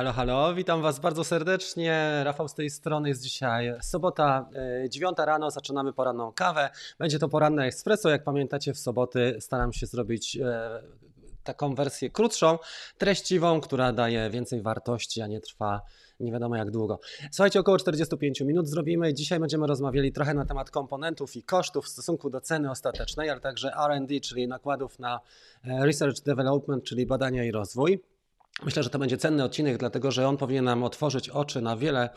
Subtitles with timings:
[0.00, 2.20] Halo, halo, witam Was bardzo serdecznie.
[2.24, 4.48] Rafał z tej strony jest dzisiaj sobota,
[4.84, 6.70] e, 9 rano, zaczynamy poranną kawę.
[6.98, 10.82] Będzie to poranne espresso, jak pamiętacie w soboty staram się zrobić e,
[11.44, 12.58] taką wersję krótszą,
[12.98, 15.82] treściwą, która daje więcej wartości, a nie trwa
[16.20, 17.00] nie wiadomo jak długo.
[17.32, 19.14] Słuchajcie, około 45 minut zrobimy.
[19.14, 23.40] Dzisiaj będziemy rozmawiali trochę na temat komponentów i kosztów w stosunku do ceny ostatecznej, ale
[23.40, 25.20] także R&D, czyli nakładów na
[25.64, 28.00] e, Research Development, czyli badania i rozwój.
[28.64, 32.10] Myślę, że to będzie cenny odcinek, dlatego że on powinien nam otworzyć oczy na wiele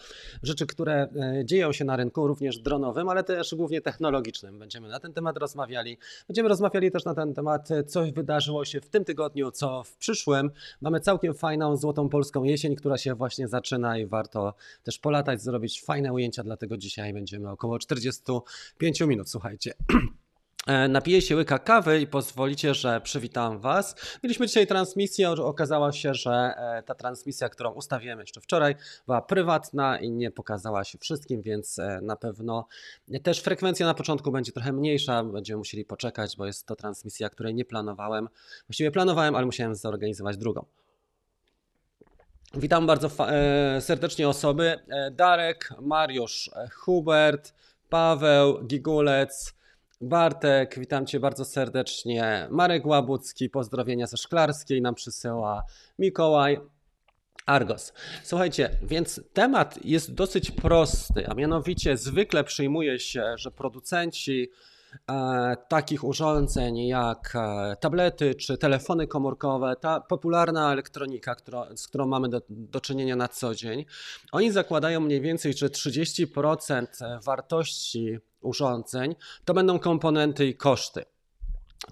[0.43, 4.59] rzeczy, które e, dzieją się na rynku, również dronowym, ale też głównie technologicznym.
[4.59, 5.97] Będziemy na ten temat rozmawiali.
[6.27, 9.97] Będziemy rozmawiali też na ten temat, e, co wydarzyło się w tym tygodniu, co w
[9.97, 10.51] przyszłym.
[10.81, 15.81] Mamy całkiem fajną, złotą polską jesień, która się właśnie zaczyna i warto też polatać, zrobić
[15.81, 19.73] fajne ujęcia, dlatego dzisiaj będziemy około 45 minut, słuchajcie.
[20.67, 23.95] E, napiję się łyka kawy i pozwolicie, że przywitam Was.
[24.23, 25.29] Mieliśmy dzisiaj transmisję.
[25.31, 28.75] Okazało się, że e, ta transmisja, którą ustawiłem jeszcze wczoraj,
[29.05, 32.67] była prywatna i nie pokazała się wszystkim, więc e, na pewno
[33.23, 35.23] też frekwencja na początku będzie trochę mniejsza.
[35.23, 38.29] Będziemy musieli poczekać, bo jest to transmisja, której nie planowałem.
[38.67, 40.65] Właściwie planowałem, ale musiałem zorganizować drugą.
[42.53, 43.09] Witam bardzo
[43.79, 44.79] serdecznie osoby.
[45.11, 47.53] Darek, Mariusz, Hubert,
[47.89, 49.53] Paweł, Gigulec.
[50.03, 52.47] Bartek, witam Cię bardzo serdecznie.
[52.51, 55.63] Marek Łabucki, pozdrowienia ze Szklarskiej nam przysyła.
[55.99, 56.59] Mikołaj,
[57.45, 57.93] Argos.
[58.23, 64.51] Słuchajcie, więc temat jest dosyć prosty, a mianowicie zwykle przyjmuje się, że producenci
[65.09, 72.07] e, takich urządzeń jak e, tablety czy telefony komórkowe, ta popularna elektronika, która, z którą
[72.07, 73.85] mamy do, do czynienia na co dzień,
[74.31, 76.85] oni zakładają mniej więcej, że 30%
[77.23, 81.05] wartości urządzeń, to będą komponenty i koszty.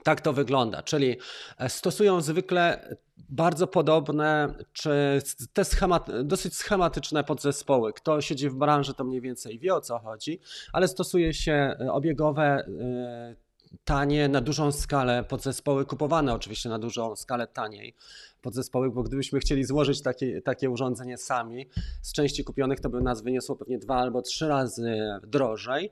[0.03, 1.17] Tak to wygląda, czyli
[1.57, 2.95] e, stosują zwykle
[3.29, 5.21] bardzo podobne, czy
[5.53, 7.93] te schemat, dosyć schematyczne podzespoły.
[7.93, 10.39] Kto siedzi w branży, to mniej więcej wie o co chodzi,
[10.73, 13.35] ale stosuje się e, obiegowe e,
[13.83, 17.95] tanie, na dużą skalę podzespoły, kupowane oczywiście na dużą skalę taniej
[18.41, 21.69] podzespoły, bo gdybyśmy chcieli złożyć takie, takie urządzenie sami
[22.01, 25.91] z części kupionych, to by nas wyniosło pewnie dwa albo trzy razy drożej.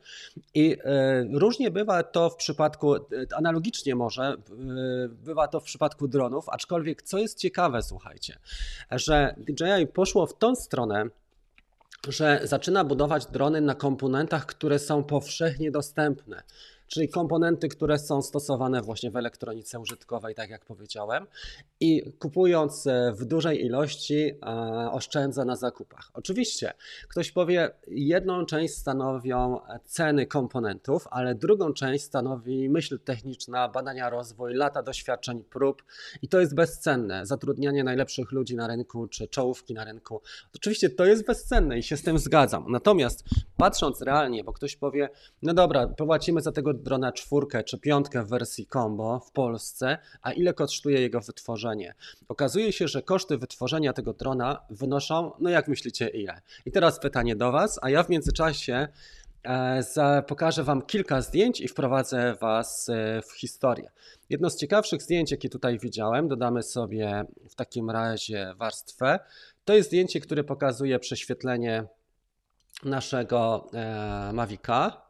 [0.54, 3.00] I e, różnie bywa to w przypadku, e,
[3.36, 4.36] analogicznie może, e,
[5.10, 8.40] bywa to w przypadku dronów, aczkolwiek co jest ciekawe, słuchajcie,
[8.92, 11.06] że DJI poszło w tą stronę,
[12.08, 16.44] że zaczyna budować drony na komponentach, które są powszechnie dostępne
[16.90, 21.28] czyli komponenty, które są stosowane właśnie w elektronice użytkowej, tak jak powiedziałem.
[21.80, 26.10] I kupując e, w dużej ilości, e, oszczędza na zakupach.
[26.14, 26.74] Oczywiście
[27.08, 34.54] ktoś powie, jedną część stanowią ceny komponentów, ale drugą część stanowi myśl techniczna, badania, rozwój,
[34.54, 35.84] lata doświadczeń, prób
[36.22, 37.26] i to jest bezcenne.
[37.26, 40.22] Zatrudnianie najlepszych ludzi na rynku czy czołówki na rynku.
[40.56, 42.66] Oczywiście to jest bezcenne i się z tym zgadzam.
[42.70, 43.24] Natomiast
[43.58, 45.10] patrząc realnie, bo ktoś powie,
[45.42, 50.32] no dobra, płacimy za tego drona czwórkę czy piątkę w wersji combo w Polsce, a
[50.32, 51.96] ile kosztuje jego wytworzenie?
[52.28, 56.42] Okazuje się, że koszty wytworzenia tego drona wynoszą, no jak myślicie ile?
[56.66, 58.88] I teraz pytanie do Was, a ja w międzyczasie
[59.44, 63.92] e, pokażę Wam kilka zdjęć i wprowadzę Was e, w historię.
[64.30, 69.20] Jedno z ciekawszych zdjęć, jakie tutaj widziałem, dodamy sobie w takim razie warstwę.
[69.66, 71.84] To jest zdjęcie, które pokazuje prześwietlenie
[72.84, 75.09] naszego e, Mavica.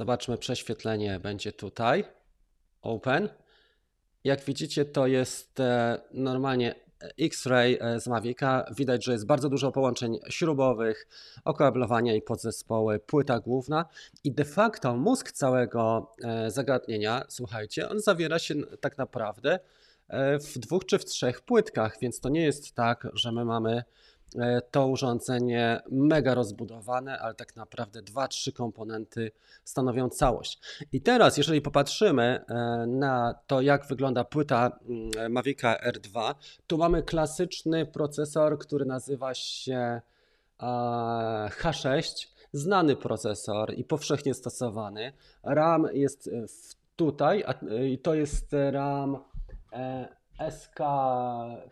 [0.00, 2.04] Zobaczmy, prześwietlenie będzie tutaj.
[2.82, 3.28] Open.
[4.24, 6.74] Jak widzicie, to jest e, normalnie
[7.20, 8.64] X-Ray e, z Mavica.
[8.76, 11.08] Widać, że jest bardzo dużo połączeń śrubowych,
[11.44, 13.84] okablowania i podzespoły, płyta główna
[14.24, 19.58] i de facto mózg całego e, zagadnienia, słuchajcie, on zawiera się tak naprawdę
[20.40, 23.84] w dwóch czy w trzech płytkach, więc to nie jest tak, że my mamy E,
[24.70, 29.30] to urządzenie mega rozbudowane, ale tak naprawdę dwa, trzy komponenty
[29.64, 30.60] stanowią całość.
[30.92, 36.34] I teraz, jeżeli popatrzymy e, na to, jak wygląda płyta mm, Mavica R2,
[36.66, 40.00] tu mamy klasyczny procesor, który nazywa się
[41.60, 45.12] H6, znany procesor i powszechnie stosowany.
[45.42, 46.30] RAM jest
[46.96, 47.44] tutaj,
[47.88, 49.18] i to jest RAM
[49.72, 50.19] e,
[50.50, 50.78] SK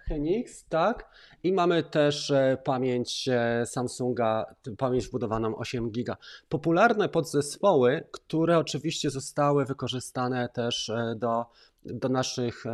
[0.08, 1.10] Hynix, tak?
[1.42, 6.16] I mamy też e, pamięć e, Samsunga, pamięć wbudowaną 8 GB.
[6.48, 11.46] Popularne podzespoły, które oczywiście zostały wykorzystane też e, do,
[11.84, 12.64] do, naszych,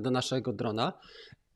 [0.00, 0.92] do naszego drona.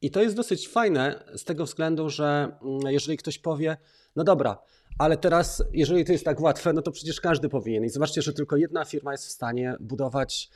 [0.03, 3.77] I to jest dosyć fajne z tego względu, że mm, jeżeli ktoś powie,
[4.17, 4.59] no dobra,
[4.99, 7.85] Ale teraz, jeżeli to jest tak łatwe, no to przecież każdy powinien.
[7.85, 10.51] I zobaczcie, że tylko jedna firma jest w stanie budować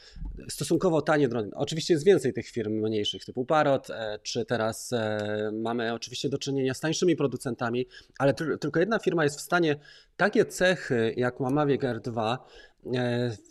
[0.49, 1.51] stosunkowo tanie drony.
[1.55, 6.39] Oczywiście jest więcej tych firm mniejszych, typu Parrot, e, czy teraz e, mamy oczywiście do
[6.39, 7.87] czynienia z tańszymi producentami,
[8.19, 9.77] ale tylko jedna firma jest w stanie
[10.17, 12.39] takie cechy, jak ma Mavic R2,
[12.72, 12.72] E,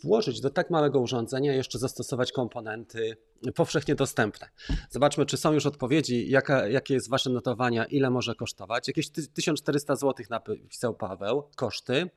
[0.04, 3.16] włożyć do tak małego urządzenia jeszcze zastosować komponenty
[3.54, 4.48] powszechnie dostępne.
[4.90, 8.88] Zobaczmy, czy są już odpowiedzi, jaka, jakie jest Wasze notowania, ile może kosztować.
[8.88, 12.10] Jakieś 1400 zł napisał Paweł, koszty.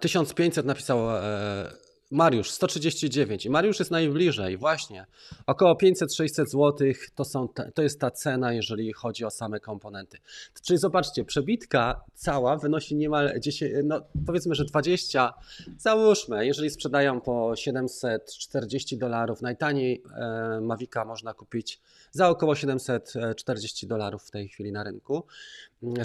[0.00, 1.72] 1500 e, napisał e,
[2.10, 5.06] Mariusz 139 i Mariusz jest najbliżej, właśnie.
[5.46, 6.72] Około 500-600 zł
[7.14, 10.18] to, są, to jest ta cena, jeżeli chodzi o same komponenty.
[10.62, 15.34] Czyli zobaczcie, przebitka cała wynosi niemal 10, no powiedzmy, że 20,
[15.78, 21.80] załóżmy, jeżeli sprzedają po 740 dolarów, najtaniej e, Mavica można kupić
[22.10, 25.24] za około 740 dolarów w tej chwili na rynku.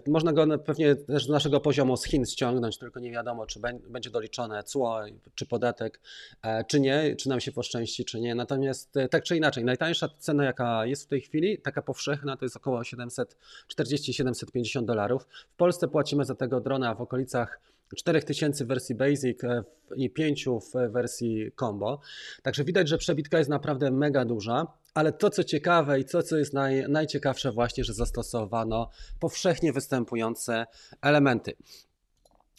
[0.08, 3.60] Można go pewnie też do naszego poziomu z Chin ściągnąć, tylko nie wiadomo, czy
[3.90, 5.00] będzie doliczone cło,
[5.36, 6.02] czy podatek,
[6.42, 8.36] e, czy nie, czy nam się poszczęści, czy nie.
[8.36, 12.46] Natomiast e, tak czy inaczej, najtańsza cena, jaka jest w tej chwili, taka powszechna, to
[12.46, 15.28] jest około 740-750 dolarów.
[15.54, 17.60] W Polsce płacimy za tego drona w okolicach
[17.96, 19.64] 4000 w wersji Basic e,
[19.96, 22.00] i 5 w wersji Combo.
[22.44, 24.68] Także widać, że przebitka jest naprawdę mega duża.
[24.94, 28.90] Ale to, co ciekawe i to, co jest naj, najciekawsze, właśnie, że zastosowano
[29.20, 30.66] powszechnie występujące
[31.02, 31.54] elementy.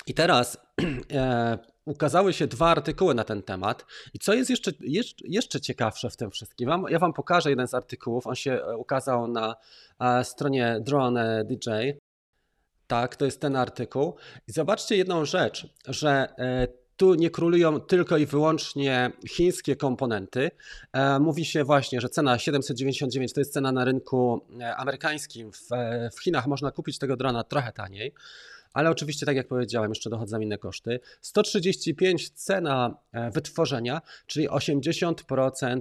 [0.06, 0.59] I teraz
[1.12, 3.87] e, ukazały się dwa artykuły na ten temat.
[4.15, 6.69] I co jest jeszcze, jeszcze, jeszcze ciekawsze w tym wszystkim?
[6.69, 8.27] Wam, ja Wam pokażę jeden z artykułów.
[8.27, 9.56] On się e, ukazał na
[10.00, 11.71] e, stronie Drone DJ.
[12.91, 14.15] Tak, to jest ten artykuł.
[14.49, 20.51] I zobaczcie jedną rzecz, że e, tu nie królują tylko i wyłącznie chińskie komponenty.
[20.93, 25.53] E, mówi się właśnie, że cena 799 to jest cena na rynku e, amerykańskim.
[25.53, 25.69] W,
[26.17, 28.15] w Chinach można kupić tego drona trochę taniej.
[28.72, 31.00] Ale oczywiście, tak jak powiedziałem, jeszcze dochodzą inne koszty.
[31.20, 32.96] 135 cena
[33.32, 35.81] wytworzenia, czyli 80%.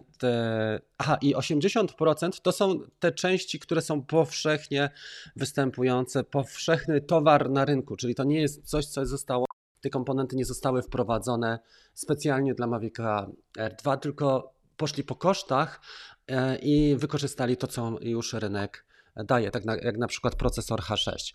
[0.97, 4.89] Aha, i 80% to są te części, które są powszechnie
[5.35, 9.45] występujące, powszechny towar na rynku, czyli to nie jest coś, co zostało
[9.81, 11.59] te komponenty nie zostały wprowadzone
[11.93, 13.27] specjalnie dla Mavica
[13.57, 15.81] R2, tylko poszli po kosztach
[16.27, 21.33] e, i wykorzystali to, co już rynek daje, tak jak na przykład procesor H6.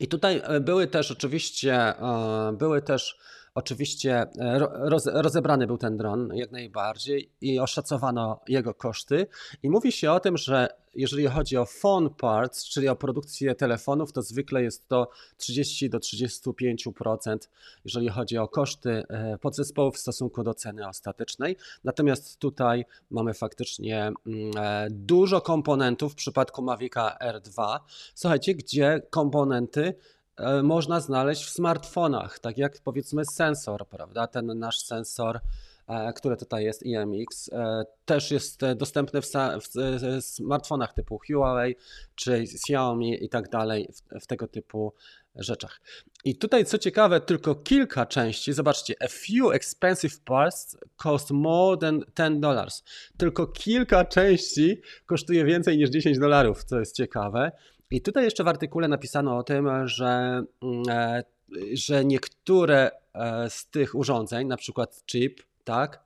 [0.00, 3.18] I tutaj e, były też oczywiście, e, były też
[3.54, 4.26] oczywiście
[5.04, 9.26] rozebrany był ten dron jak najbardziej i oszacowano jego koszty
[9.62, 14.12] i mówi się o tym, że jeżeli chodzi o phone parts, czyli o produkcję telefonów,
[14.12, 17.36] to zwykle jest to 30 do 35%,
[17.84, 21.56] jeżeli chodzi o koszty e, podzespołów w stosunku do ceny ostatecznej.
[21.84, 27.78] Natomiast tutaj mamy faktycznie mm, e, dużo komponentów w przypadku Mavica R2.
[28.14, 29.94] Słuchajcie, gdzie komponenty e,
[30.62, 34.26] można znaleźć w smartfonach, tak jak powiedzmy sensor, prawda?
[34.26, 35.40] Ten nasz sensor
[35.88, 41.76] E, które tutaj jest IMX, e, też jest dostępny w, w smartfonach typu Huawei
[42.14, 44.94] czy Xiaomi i tak dalej, w, w tego typu
[45.36, 45.80] rzeczach.
[46.24, 52.00] I tutaj co ciekawe, tylko kilka części, zobaczcie, a few expensive parts cost more than
[52.16, 52.82] 10 dollars.
[53.16, 57.52] Tylko kilka części kosztuje więcej niż 10 dolarów, co jest ciekawe.
[57.94, 61.22] I tutaj jeszcze w artykule napisano o tym, że, mm, e,
[61.72, 62.90] że niektóre
[63.48, 66.04] z tych urządzeń, na przykład chip, tak?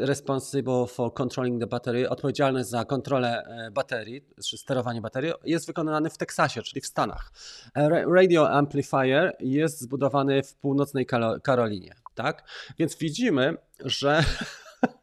[0.00, 6.10] Responsible for controlling the battery, odpowiedzialny za kontrolę e, baterii, czy sterowanie baterii, jest wykonany
[6.10, 7.32] w Teksasie, czyli w Stanach.
[7.74, 11.06] E, radio amplifier jest zbudowany w północnej
[11.42, 12.44] Karolinie, tak?
[12.78, 14.24] Więc widzimy, że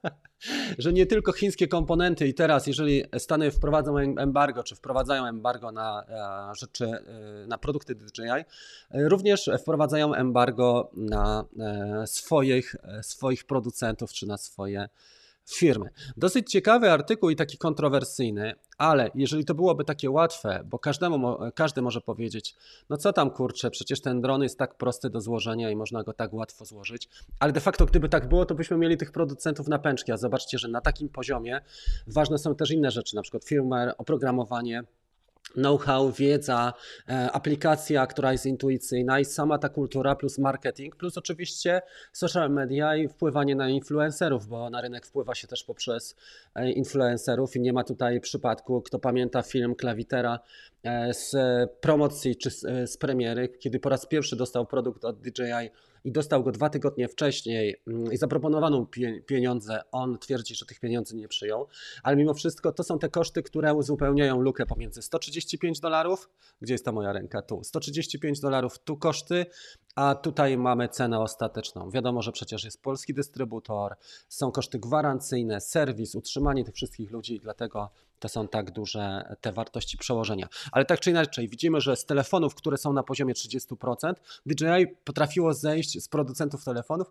[0.77, 6.03] że nie tylko chińskie komponenty i teraz, jeżeli Stany wprowadzą embargo, czy wprowadzają embargo na
[6.51, 8.29] e, rzeczy, e, na produkty DJI,
[8.91, 11.46] e, również wprowadzają embargo na
[12.05, 14.89] swoich, swoich producentów, czy na swoje
[15.56, 15.89] firmy.
[16.18, 21.82] Dosyć ciekawy artykuł i taki kontrowersyjny, ale jeżeli to byłoby takie łatwe, bo każdemu, każdy
[21.82, 22.56] może powiedzieć,
[22.89, 26.13] no co tam kurczę, przecież ten dron jest tak prosty do złożenia i można go
[26.13, 29.79] tak łatwo złożyć, ale de facto gdyby tak było, to byśmy mieli tych producentów na
[29.79, 31.62] pęczki, a zobaczcie, że na takim poziomie
[32.08, 34.84] ważne są też inne rzeczy, na przykład firmware, oprogramowanie,
[35.56, 36.74] know-how, wiedza,
[37.10, 41.82] e, aplikacja, która jest intuicyjna i sama ta kultura plus marketing, plus oczywiście
[42.13, 46.15] social media i wpływanie na influencerów, bo na rynek wpływa się też poprzez
[46.56, 50.39] e, influencerów i nie ma tutaj przypadku, kto pamięta film Klawitera
[50.84, 51.36] e, z
[51.82, 52.51] promocji czy
[52.88, 55.70] z premiery, kiedy po raz pierwszy dostał produkt od DJI
[56.03, 58.88] i dostał go dwa tygodnie wcześniej mm, i zaproponowano
[59.25, 61.68] pieniądze, on twierdzi, że tych pieniędzy nie przyjął,
[62.03, 66.29] ale mimo wszystko to są te koszty, które uzupełniają lukę pomiędzy 135 dolarów,
[66.62, 69.46] gdzie jest ta moja ręka, tu, 135 dolarów, tu koszty,
[70.00, 71.89] a tutaj mamy cenę ostateczną.
[71.89, 73.96] Wiadomo, że przecież jest polski dystrybutor,
[74.29, 77.89] są koszty gwarancyjne, serwis, utrzymanie tych wszystkich ludzi, dlatego
[78.20, 80.48] to są tak duże te wartości przełożenia.
[80.72, 84.13] Ale tak czy inaczej, widzimy, że z telefonów, które są na poziomie 30%,
[84.46, 87.08] DJI potrafiło zejść z producentów telefonów,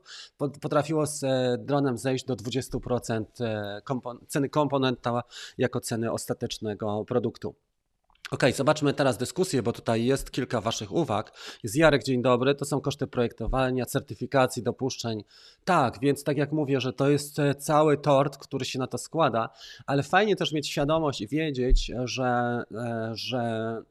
[0.61, 3.83] potrafiło z e, dronem zejść do 20% e,
[4.29, 5.23] ceny komponenta
[5.59, 7.55] jako ceny ostatecznego produktu.
[8.31, 11.33] Ok, zobaczmy teraz dyskusję, bo tutaj jest kilka Waszych uwag.
[11.63, 12.55] Jest Jarek, dzień dobry.
[12.55, 15.25] To są koszty projektowania, certyfikacji, dopuszczeń.
[15.65, 19.49] Tak, więc tak jak mówię, że to jest cały tort, który się na to składa,
[19.87, 23.39] ale fajnie też mieć świadomość i wiedzieć, że, e, że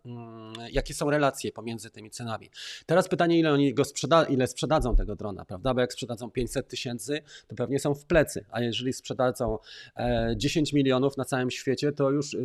[0.05, 2.49] mm, jakie są relacje pomiędzy tymi cenami.
[2.85, 5.73] Teraz pytanie, ile oni go sprzeda ile sprzedadzą tego drona, prawda?
[5.73, 9.57] Bo jak sprzedadzą 500 tysięcy, to pewnie są w plecy, a jeżeli sprzedadzą
[10.35, 12.37] 10 e, milionów na całym świecie, to już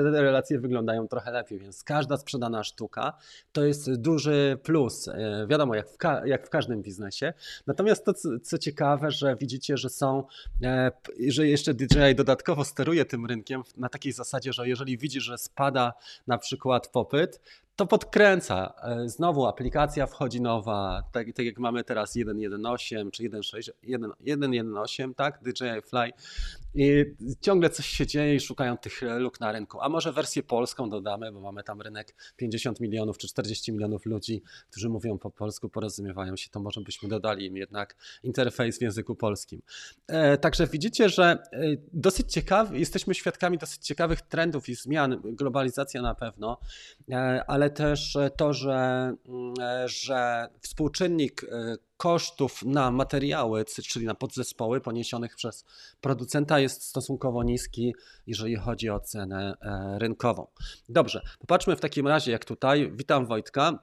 [0.00, 3.12] relacje wyglądają trochę lepiej, więc każda sprzedana sztuka
[3.52, 5.08] to jest duży plus.
[5.08, 7.32] E, wiadomo, jak w, jak w każdym biznesie.
[7.66, 10.24] Natomiast to, co, ciekawe, że widzicie, że są,
[10.62, 10.90] e,
[11.28, 15.92] że jeszcze DJI dodatkowo steruje tym rynkiem na takiej zasadzie, że jeżeli widzi, że spada
[16.26, 17.40] na przykład popyt,
[17.80, 18.74] to podkręca.
[18.82, 25.82] E, znowu aplikacja wchodzi nowa, tak, tak jak mamy teraz 1.1.8 czy 1.1.8, tak, DJI
[25.88, 26.12] Fly
[26.74, 27.04] i
[27.40, 29.80] ciągle coś się dzieje i szukają tych luk na rynku.
[29.80, 34.42] A może wersję polską dodamy, bo mamy tam rynek 50 milionów czy 40 milionów ludzi,
[34.70, 39.14] którzy mówią po polsku, porozumiewają się, to może byśmy dodali im jednak interfejs w języku
[39.14, 39.62] polskim.
[40.06, 41.60] E, także widzicie, że e,
[41.92, 46.58] dosyć ciekawy, jesteśmy świadkami dosyć ciekawych trendów i zmian, globalizacja na pewno,
[47.46, 49.54] ale też to, że, mm,
[49.86, 55.64] że współczynnik e, kosztów na materiały, czyli na podzespoły poniesionych przez
[56.00, 57.94] producenta jest stosunkowo niski,
[58.26, 60.46] jeżeli chodzi o cenę e, rynkową.
[60.88, 62.92] Dobrze, popatrzmy w takim razie, jak tutaj.
[62.94, 63.78] Witam Wojtka.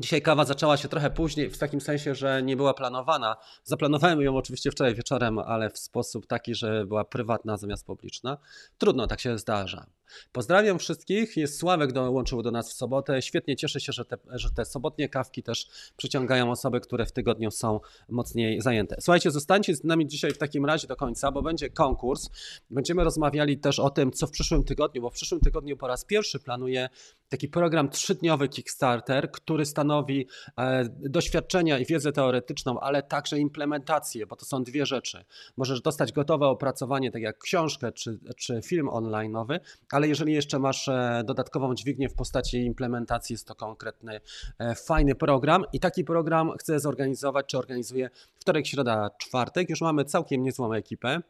[0.00, 3.36] Dzisiaj kawa zaczęła się trochę później, w takim sensie, że nie była planowana.
[3.64, 8.38] Zaplanowałem ją oczywiście wczoraj wieczorem, ale w sposób taki, że była prywatna zamiast publiczna.
[8.78, 9.86] Trudno, tak się zdarza.
[10.32, 11.36] Pozdrawiam wszystkich.
[11.36, 13.22] Jest Sławek dołączył do nas w sobotę.
[13.22, 17.50] Świetnie cieszę się, że te, że te sobotnie kawki też przyciągają osoby, które w tygodniu
[17.50, 18.96] są mocniej zajęte.
[19.00, 22.30] Słuchajcie, zostańcie z nami dzisiaj w takim razie do końca, bo będzie konkurs.
[22.70, 26.04] Będziemy rozmawiali też o tym, co w przyszłym tygodniu, bo w przyszłym tygodniu po raz
[26.04, 26.88] pierwszy planuję
[27.28, 30.26] taki program trzydniowy Kickstarter, który stanowi
[30.58, 35.24] e, doświadczenia i wiedzę teoretyczną, ale także implementację, bo to są dwie rzeczy.
[35.56, 39.60] Możesz dostać gotowe opracowanie, tak jak książkę czy, czy film online'owy,
[39.98, 44.20] ale jeżeli jeszcze masz e, dodatkową dźwignię w postaci implementacji, jest to konkretny,
[44.58, 49.70] e, fajny program i taki program chcę zorganizować, czy organizuję wtorek, środa, czwartek.
[49.70, 51.20] Już mamy całkiem niezłą ekipę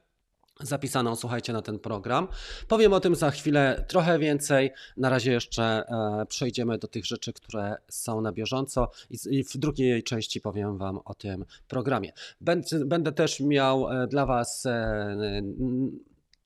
[0.60, 2.28] zapisaną, słuchajcie, na ten program.
[2.68, 4.70] Powiem o tym za chwilę trochę więcej.
[4.96, 10.02] Na razie jeszcze e, przejdziemy do tych rzeczy, które są na bieżąco i, w drugiej
[10.02, 12.12] części powiem Wam o tym programie.
[12.40, 14.66] Będę, będę też miał dla Was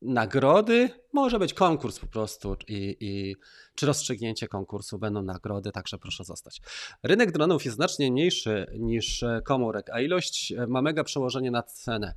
[0.02, 3.36] nagrody, może być konkurs po prostu i, i
[3.74, 6.60] czy rozstrzygnięcie konkursu, będą nagrody, także proszę zostać.
[7.02, 12.14] Rynek dronów jest znacznie mniejszy niż komórek, a ilość ma mega przełożenie na cenę.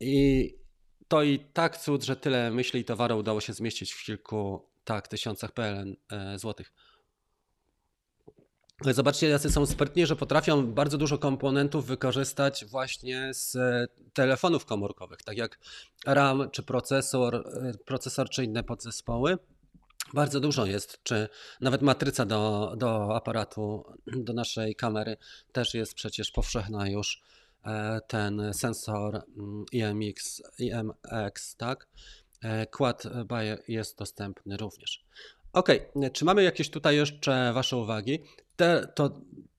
[0.00, 0.54] I
[1.08, 5.08] to i tak cud, że tyle myśli i towaru udało się zmieścić w kilku tak,
[5.08, 6.72] tysiącach PLN e, złotych.
[8.84, 13.56] Zobaczcie, jacy są sprytni, że potrafią bardzo dużo komponentów wykorzystać właśnie z
[14.12, 15.58] telefonów komórkowych, tak jak
[16.06, 17.44] RAM czy procesor,
[17.84, 19.38] procesor czy inne podzespoły.
[20.14, 21.28] Bardzo dużo jest, czy
[21.60, 25.16] nawet matryca do, do aparatu, do naszej kamery
[25.52, 27.22] też jest przecież powszechna już.
[27.64, 31.88] E, ten sensor mm, IMX, IMX, tak?
[32.42, 33.02] E, Quad
[33.68, 35.04] jest dostępny również.
[35.52, 35.68] Ok,
[36.12, 38.18] czy mamy jakieś tutaj jeszcze Wasze uwagi?
[38.60, 39.10] Te, to,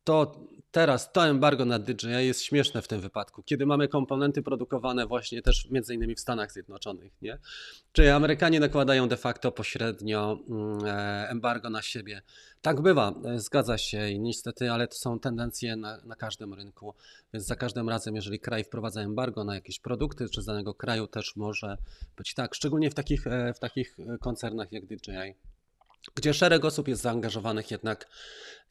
[0.04, 0.40] to
[0.72, 5.42] teraz to embargo na DJI jest śmieszne w tym wypadku, kiedy mamy komponenty produkowane właśnie
[5.42, 7.38] też między innymi w Stanach Zjednoczonych, nie?
[7.92, 12.22] Czyli Amerykanie nakładają de facto pośrednio mm, e, embargo na siebie.
[12.62, 16.94] Tak bywa, e, zgadza się i niestety, ale to są tendencje na, na każdym rynku,
[17.34, 21.08] więc za każdym razem, jeżeli kraj wprowadza embargo na jakieś produkty, czy z danego kraju
[21.08, 21.78] też może
[22.18, 25.36] być tak, szczególnie w takich, w takich koncernach jak DJI
[26.16, 28.08] gdzie szereg osób jest zaangażowanych jednak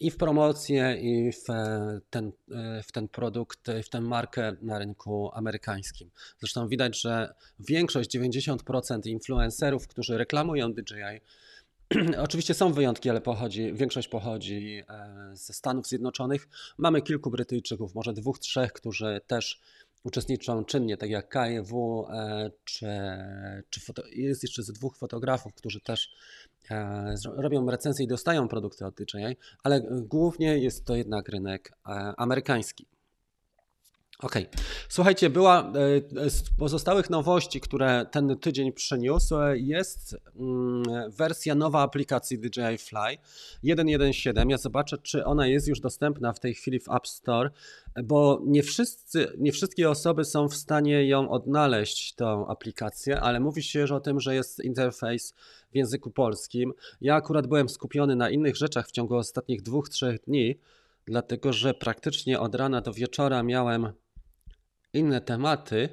[0.00, 4.78] i w promocję, i w e, ten, e, w ten produkt, w tę markę na
[4.78, 6.10] rynku amerykańskim.
[6.38, 11.20] Zresztą widać, że większość, 90% influencerów, którzy reklamują DJI,
[12.26, 16.48] Oczywiście są wyjątki, ale pochodzi, większość pochodzi e, ze Stanów Zjednoczonych.
[16.78, 19.60] Mamy kilku Brytyjczyków, może dwóch, trzech, którzy też
[20.04, 22.86] uczestniczą czynnie, tak jak e, czy,
[23.70, 26.14] czy foto, jest jeszcze ze dwóch fotografów, którzy też
[27.36, 32.86] robią recenzje i dostają produkty od DJI, ale głównie jest to jednak rynek e, amerykański.
[34.22, 34.46] Okej.
[34.88, 35.72] Słuchajcie, była
[36.16, 42.78] e, z pozostałych nowości, które ten tydzień przyniósł, e, jest mm, wersja nowa aplikacji DJI
[42.78, 43.18] Fly
[43.64, 44.50] 1.1.7.
[44.50, 47.50] Ja zobaczę, czy ona jest już dostępna w tej chwili w App Store,
[48.04, 53.62] bo nie, wszyscy, nie wszystkie osoby są w stanie ją odnaleźć, tą aplikację, ale mówi
[53.62, 55.34] się że o tym, że jest interfejs
[55.72, 56.72] w języku polskim.
[57.00, 60.58] Ja akurat byłem skupiony na innych rzeczach w ciągu ostatnich dwóch, trzech dni,
[61.06, 63.92] dlatego że praktycznie od rana do wieczora miałem
[64.92, 65.88] inne tematy.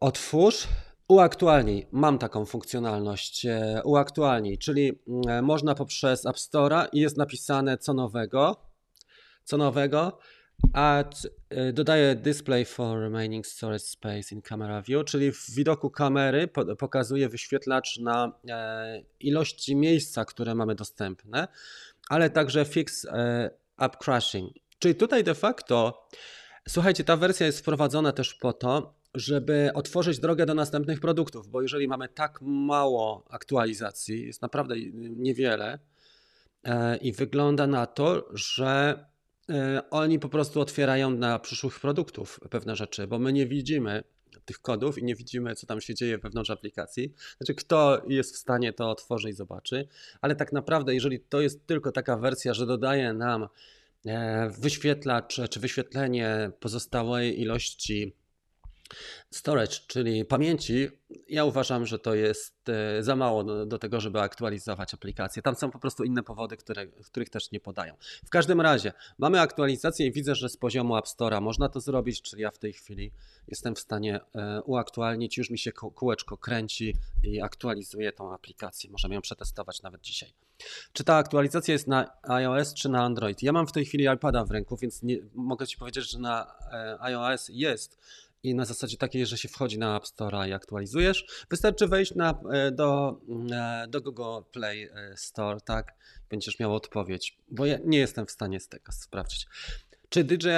[0.00, 0.68] Otwórz,
[1.08, 1.86] uaktualnij.
[1.92, 3.46] Mam taką funkcjonalność.
[3.46, 8.56] e, Uaktualnij, czyli mm, można poprzez App Store'a i jest napisane co nowego.
[9.44, 10.18] Co nowego.
[10.72, 16.48] Add, e, dodaję display for remaining storage space in camera view, czyli w widoku kamery
[16.48, 21.48] po, pokazuje wyświetlacz na e, ilości miejsca, które mamy dostępne,
[22.08, 24.52] ale także fix e, up crashing.
[24.78, 26.08] Czyli tutaj de facto
[26.68, 31.62] Słuchajcie, ta wersja jest wprowadzona też po to, żeby otworzyć drogę do następnych produktów, bo
[31.62, 35.78] jeżeli mamy tak mało aktualizacji, jest naprawdę niewiele
[36.64, 39.04] e, i wygląda na to, że
[39.50, 44.02] e, oni po prostu otwierają dla przyszłych produktów pewne rzeczy, bo my nie widzimy
[44.44, 47.14] tych kodów i nie widzimy, co tam się dzieje wewnątrz aplikacji.
[47.36, 49.88] Znaczy, kto jest w stanie to otworzy i zobaczy,
[50.20, 53.48] ale tak naprawdę, jeżeli to jest tylko taka wersja, że dodaje nam
[54.60, 58.16] wyświetlacz czy wyświetlenie pozostałej ilości
[59.30, 60.88] storage, czyli pamięci,
[61.28, 65.42] ja uważam, że to jest e, za mało do, tego, żeby aktualizować aplikację.
[65.42, 67.94] Tam są po prostu inne powody, które, których też nie podają.
[68.24, 72.22] W każdym razie mamy aktualizację i widzę, że z poziomu App Store'a można to zrobić,
[72.22, 73.12] czyli ja w tej chwili
[73.48, 78.90] jestem w stanie e, uaktualnić, już mi się kół- kółeczko kręci i aktualizuję tą aplikację.
[78.90, 80.32] Możemy ją przetestować nawet dzisiaj.
[80.92, 83.42] Czy ta aktualizacja jest na iOS czy na Android?
[83.42, 86.54] Ja mam w tej chwili iPada w ręku, więc nie, mogę Ci powiedzieć, że na
[86.72, 87.98] e, iOS jest
[88.42, 91.46] i na zasadzie takiej, że się wchodzi na App Store'a i aktualizujesz.
[91.50, 93.20] Wystarczy wejść na, e, do,
[93.52, 95.94] e, do Google Play e, Store, tak?
[96.30, 99.46] Będziesz miał odpowiedź, bo ja nie jestem w stanie z tego sprawdzić.
[100.08, 100.48] Czy DJI,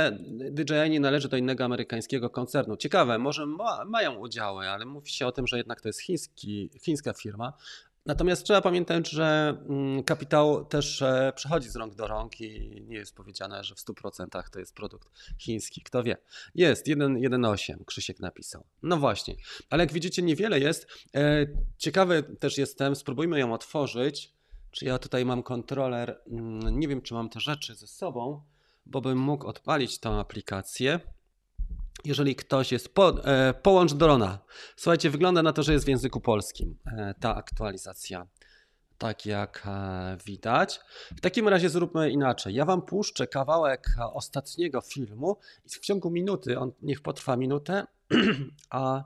[0.50, 2.76] DJI nie należy do innego amerykańskiego koncernu?
[2.76, 6.70] Ciekawe, może ma, mają udziały, ale mówi się o tym, że jednak to jest chiński,
[6.82, 7.52] chińska firma.
[8.06, 12.96] Natomiast trzeba pamiętać, że mm, kapitał też e, przechodzi z rąk do rąk i nie
[12.96, 15.82] jest powiedziane, że w 100% to jest produkt chiński.
[15.82, 16.16] Kto wie?
[16.54, 18.64] Jest 1.1.8, Krzysiek napisał.
[18.82, 19.34] No właśnie,
[19.70, 20.86] ale jak widzicie, niewiele jest.
[21.14, 21.46] E,
[21.78, 24.32] Ciekawy też jestem, spróbujmy ją otworzyć.
[24.70, 26.20] Czy ja tutaj mam kontroler?
[26.30, 28.42] Mm, Nie wiem, czy mam te rzeczy ze sobą,
[28.86, 31.00] bo bym mógł odpalić tą aplikację.
[32.04, 34.38] Jeżeli ktoś jest po, e, połącz drona.
[34.76, 38.26] Słuchajcie, wygląda na to, że jest w języku polskim e, ta aktualizacja.
[39.02, 40.80] Tak jak e, widać.
[41.16, 42.54] W takim razie zróbmy inaczej.
[42.54, 47.86] Ja wam puszczę kawałek e, ostatniego filmu i w ciągu minuty, on niech potrwa minutę,
[48.70, 49.04] a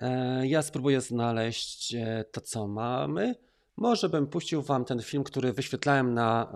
[0.00, 1.94] e, ja spróbuję znaleźć
[2.32, 3.34] to, co mamy.
[3.76, 6.52] Może bym puścił wam ten film, który wyświetlałem na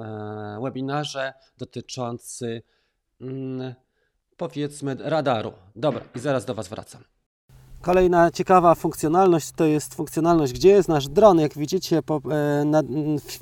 [0.63, 2.63] webinarze dotyczący
[3.21, 3.75] mm,
[4.37, 5.53] powiedzmy radaru.
[5.77, 7.03] Dobra, i zaraz do was wracam.
[7.81, 11.39] Kolejna ciekawa funkcjonalność to jest funkcjonalność, gdzie jest nasz dron.
[11.39, 12.83] Jak widzicie, po, e, na,
[13.19, 13.39] w,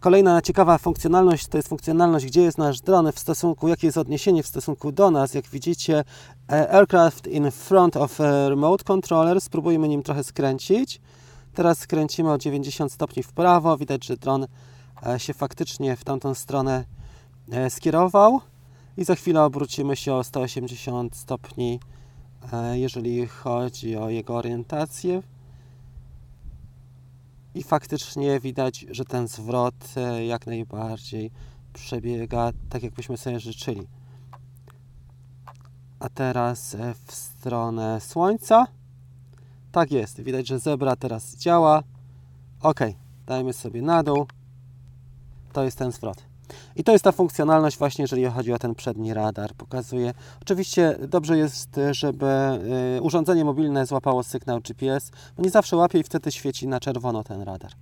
[0.00, 4.42] kolejna ciekawa funkcjonalność to jest funkcjonalność, gdzie jest nasz dron w stosunku, jakie jest odniesienie
[4.42, 5.34] w stosunku do nas.
[5.34, 6.04] Jak widzicie,
[6.52, 9.40] e, aircraft in front of a remote controller.
[9.40, 11.00] Spróbujmy nim trochę skręcić.
[11.54, 13.78] Teraz skręcimy o 90 stopni w prawo.
[13.78, 14.46] Widać, że dron
[15.06, 16.84] e, się faktycznie w tamtą stronę
[17.52, 18.40] e, skierował.
[18.96, 21.80] I za chwilę obrócimy się o 180 stopni,
[22.52, 25.22] e, jeżeli chodzi o jego orientację.
[27.54, 31.30] I faktycznie widać, że ten zwrot e, jak najbardziej
[31.72, 33.86] przebiega tak, jakbyśmy sobie życzyli.
[36.00, 38.66] A teraz e, w stronę słońca.
[39.72, 41.82] Tak jest, widać, że zebra teraz działa.
[42.60, 42.80] Ok,
[43.26, 44.26] dajmy sobie na dół.
[45.52, 46.31] To jest ten zwrot.
[46.76, 49.54] I to jest ta funkcjonalność właśnie, jeżeli chodzi o ten przedni radar.
[49.54, 50.14] Pokazuje.
[50.42, 52.26] Oczywiście dobrze jest, żeby
[52.98, 57.24] y, urządzenie mobilne złapało sygnał GPS, bo nie zawsze łapie i wtedy świeci na czerwono
[57.24, 57.72] ten radar.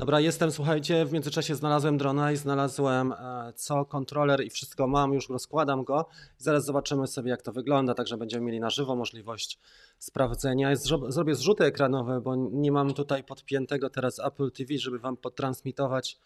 [0.00, 5.12] Dobra, jestem, słuchajcie, w międzyczasie znalazłem drona i znalazłem e, co, kontroler i wszystko mam,
[5.12, 6.06] już rozkładam go.
[6.38, 9.58] Zaraz zobaczymy sobie jak to wygląda, także będziemy mieli na żywo możliwość
[9.98, 10.74] sprawdzenia.
[10.74, 16.18] Zro- Zrobię zrzuty ekranowe, bo nie mam tutaj podpiętego teraz Apple TV, żeby wam potransmitować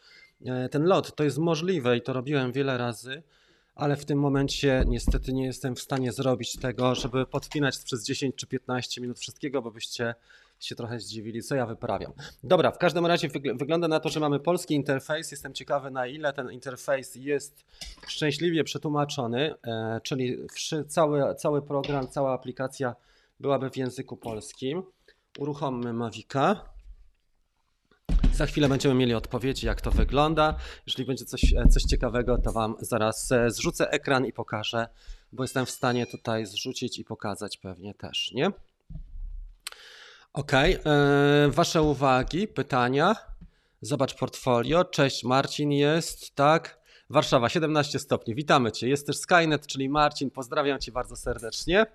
[0.47, 1.15] e, ten lot.
[1.15, 3.23] To jest możliwe i to robiłem wiele razy,
[3.75, 8.35] ale w tym momencie niestety nie jestem w stanie zrobić tego, żeby podpinać przez 10
[8.37, 10.15] czy 15 minut wszystkiego, bo byście
[10.67, 12.13] się trochę zdziwili, co ja wyprawiam.
[12.45, 15.31] Dobra, w każdym razie wygl- wygląda na to, że mamy polski interfejs.
[15.31, 17.65] Jestem ciekawy, na ile ten interfejs jest
[18.07, 20.37] szczęśliwie przetłumaczony, e, czyli
[20.89, 22.95] cały, cały program, cała aplikacja
[23.41, 24.83] byłaby w języku polskim.
[25.39, 26.75] Uruchommy Mavica.
[28.33, 30.57] Za chwilę będziemy mieli odpowiedzi, jak to wygląda.
[30.87, 34.89] Jeżeli będzie coś, e, coś ciekawego, to Wam zaraz e, zrzucę ekran i pokażę,
[35.33, 38.51] bo jestem w stanie tutaj zrzucić i pokazać pewnie też, nie?
[40.35, 43.17] Okej, e, Wasze uwagi, pytania.
[43.81, 44.85] Zobacz portfolio.
[44.85, 46.79] Cześć, Marcin jest, tak?
[47.11, 48.35] Warszawa, 17 stopni.
[48.35, 48.89] Witamy Cię.
[48.89, 50.31] Jest też Skynet, czyli Marcin.
[50.31, 51.87] Pozdrawiam Cię bardzo serdecznie.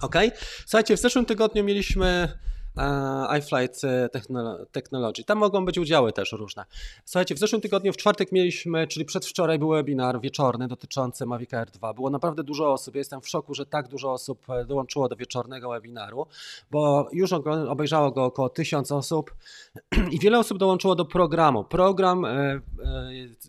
[0.00, 0.14] Ok.
[0.66, 2.38] Słuchajcie, w zeszłym tygodniu mieliśmy
[3.38, 5.24] iFlight e, Techno- Technology.
[5.24, 6.64] Tam mogą być udziały też różne.
[7.04, 11.70] Słuchajcie, w zeszłym tygodniu w czwartek mieliśmy, czyli przedwczoraj był webinar wieczorny dotyczący Mavic Air
[11.70, 11.94] 2.
[11.94, 12.94] Było naprawdę dużo osób.
[12.94, 16.26] Ja jestem w szoku, że tak dużo osób e, dołączyło do wieczornego webinaru,
[16.70, 17.32] bo już
[17.68, 19.34] obejrzało go około tysiąc osób
[20.14, 21.64] i wiele osób dołączyło do programu.
[21.64, 22.60] Program e, e,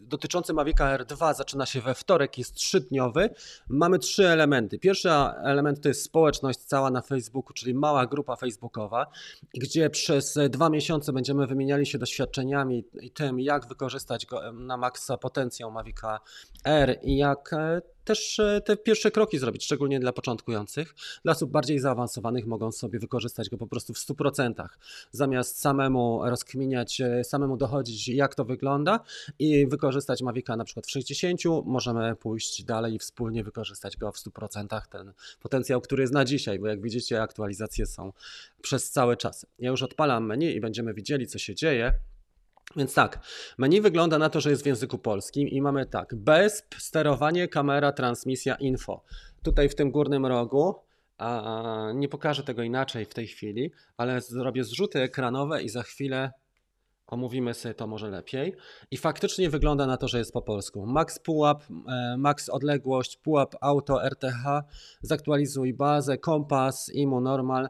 [0.02, 3.30] dotyczący Mavic Air 2 zaczyna się we wtorek, jest trzydniowy.
[3.70, 4.80] Mamy trzy elementy.
[4.80, 5.12] Pierwszy
[5.44, 9.08] element to jest społeczność cała na Facebooku, czyli mała grupa facebookowa,
[9.54, 15.18] gdzie przez dwa miesiące będziemy wymieniali się doświadczeniami i tym, jak wykorzystać go na maksa
[15.18, 16.20] potencjał Mavica
[16.66, 20.96] R i jak e, też e, te pierwsze kroki zrobić, szczególnie dla początkujących.
[21.24, 24.68] Dla osób bardziej zaawansowanych mogą sobie wykorzystać go po prostu w 100%,
[25.12, 29.00] zamiast samemu rozkminiać, e, samemu dochodzić, jak to wygląda
[29.40, 34.18] i wykorzystać Mavica na przykład w 60, możemy pójść dalej i wspólnie wykorzystać go w
[34.18, 38.14] 100%, ten potencjał, który jest na dzisiaj, bo jak widzicie aktualizacje są
[38.62, 39.46] przez cały czas.
[39.60, 41.94] Ja już odpalam menu i będziemy widzieli, co się dzieje.
[42.76, 43.20] Więc tak,
[43.58, 47.92] menu wygląda na to, że jest w języku polskim i mamy tak, BESP, sterowanie, kamera,
[47.92, 49.04] transmisja, info.
[49.44, 50.76] Tutaj w tym górnym rogu,
[51.18, 56.32] a nie pokażę tego inaczej w tej chwili, ale zrobię zrzuty ekranowe i za chwilę
[57.12, 58.56] omówimy sobie to może lepiej.
[58.92, 60.86] I faktycznie wygląda na to, że jest po polsku.
[60.86, 64.64] Max pułap, e, max odległość, pułap auto, RTH,
[65.02, 67.70] zaktualizuj bazę, kompas, IMU normal,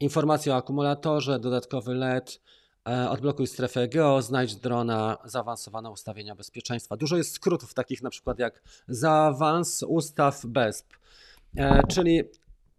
[0.00, 2.40] informacja o akumulatorze, dodatkowy LED,
[2.84, 6.96] odblokuj strefę geo, znajdź drona, zaawansowane ustawienia bezpieczeństwa.
[6.96, 10.86] Dużo jest skrótów takich na przykład jak zaawans, ustaw, BESP.
[11.56, 12.22] E, Czyli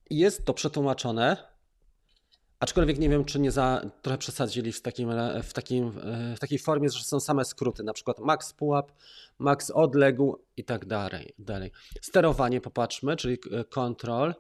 [0.10, 1.54] jest to przetłumaczone,
[2.64, 5.10] Aczkolwiek nie wiem, czy nie za trochę przesadzili w, takim,
[5.44, 8.92] w, takim, e, w takiej formie, że są same skróty, na przykład max pułap,
[9.40, 11.34] max odległ i tak dalej.
[11.40, 11.72] dalej.
[12.02, 14.36] Sterowanie popatrzmy, czyli e, control.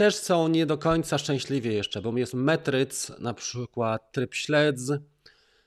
[0.00, 4.92] Też są nie do końca szczęśliwie jeszcze, bo jest metryc, na przykład tryb śledz,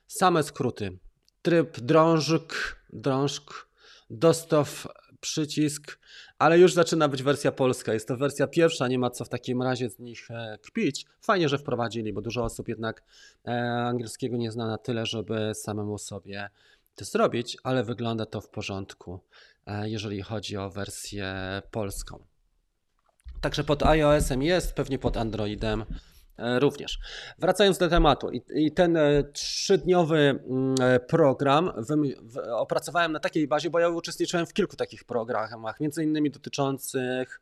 [0.07, 0.97] same skróty.
[1.41, 2.53] Tryb drążk,
[2.93, 3.67] drążk,
[4.09, 4.87] dostaw
[5.19, 5.99] przycisk,
[6.39, 7.93] ale już zaczyna być wersja polska.
[7.93, 11.05] Jest to wersja pierwsza, nie ma co w takim razie z nich e, kpić.
[11.21, 13.03] Fajnie, że wprowadzili, bo dużo osób jednak
[13.47, 16.49] e, angielskiego nie zna na tyle, żeby samemu sobie
[16.95, 19.19] to zrobić, ale wygląda to w porządku,
[19.65, 21.35] e, jeżeli chodzi o wersję
[21.71, 22.32] polską.
[23.43, 25.85] Także pod iOS-em jest, pewnie pod Androidem
[26.37, 26.99] e, również.
[27.39, 31.71] Wracając do tematu, i, ten e, trzydniowy mm, e, program
[32.51, 37.41] opracowałem na takiej bazie, bo ja uczestniczyłem w kilku takich programach, między innymi dotyczących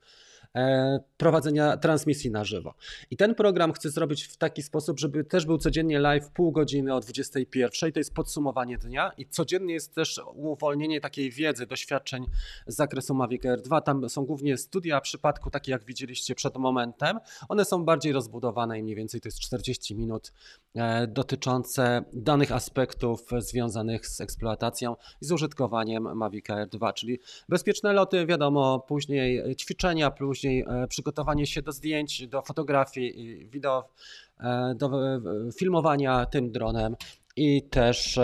[1.17, 2.73] prowadzenia transmisji na żywo.
[3.11, 6.95] I ten program chcę zrobić w taki sposób, żeby też był codziennie live pół godziny
[6.95, 7.91] o 21.
[7.91, 12.25] To jest podsumowanie dnia i codziennie jest też uwolnienie takiej wiedzy, doświadczeń
[12.67, 13.81] z zakresu Mavic Air 2.
[13.81, 17.19] Tam są głównie studia przypadku, takie jak widzieliście przed momentem.
[17.49, 20.33] One są bardziej rozbudowane i mniej więcej to jest 40 minut
[20.75, 27.93] e, dotyczące danych aspektów związanych z eksploatacją i z użytkowaniem Mavic Air 2, czyli bezpieczne
[27.93, 30.11] loty, wiadomo, później ćwiczenia,
[30.41, 33.89] później e, przygotowanie się do zdjęć, do fotografii, wideo,
[34.39, 35.21] e, do e,
[35.58, 36.95] filmowania tym dronem
[37.36, 38.19] i też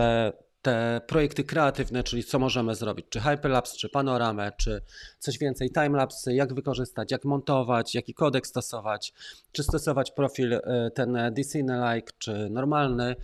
[0.62, 4.82] te projekty kreatywne, czyli co możemy zrobić, czy hyperlapse, czy panoramę, czy
[5.20, 9.14] coś więcej, timelapse, jak wykorzystać, jak montować, jaki kodek stosować,
[9.52, 10.60] czy stosować profil
[10.94, 13.16] ten DC-like, czy normalny,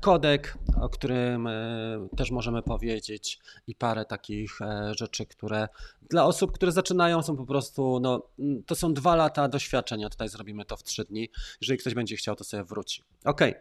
[0.00, 5.68] kodek, o którym e, też możemy powiedzieć i parę takich e, rzeczy, które
[6.10, 8.28] dla osób, które zaczynają są po prostu, no
[8.66, 11.28] to są dwa lata doświadczenia, tutaj zrobimy to w trzy dni,
[11.60, 13.02] jeżeli ktoś będzie chciał, to sobie wróci.
[13.24, 13.54] Okej.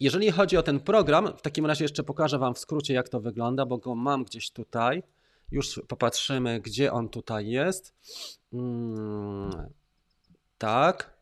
[0.00, 3.20] Jeżeli chodzi o ten program, w takim razie jeszcze pokażę Wam w skrócie, jak to
[3.20, 5.02] wygląda, bo go mam gdzieś tutaj.
[5.50, 7.94] Już popatrzymy, gdzie on tutaj jest.
[8.50, 9.68] Hmm,
[10.58, 11.13] tak.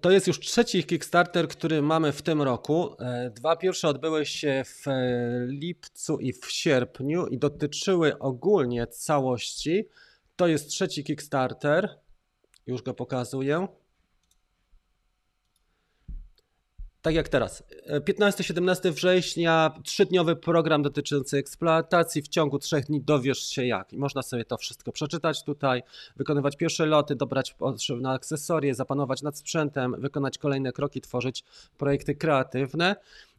[0.00, 2.96] To jest już trzeci Kickstarter, który mamy w tym roku.
[3.00, 9.88] E, dwa pierwsze odbyły się w e, lipcu i w sierpniu i dotyczyły ogólnie całości.
[10.36, 12.00] To jest trzeci Kickstarter.
[12.66, 13.68] Już go pokazuję.
[17.08, 17.62] Tak jak teraz.
[17.90, 22.22] 15-17 września, trzydniowy program dotyczący eksploatacji.
[22.22, 23.92] W ciągu trzech dni dowiesz się jak.
[23.92, 25.82] I można sobie to wszystko przeczytać tutaj,
[26.16, 31.44] wykonywać pierwsze loty, dobrać potrzebne akcesorie, zapanować nad sprzętem, wykonać kolejne kroki, tworzyć
[31.78, 32.96] projekty kreatywne.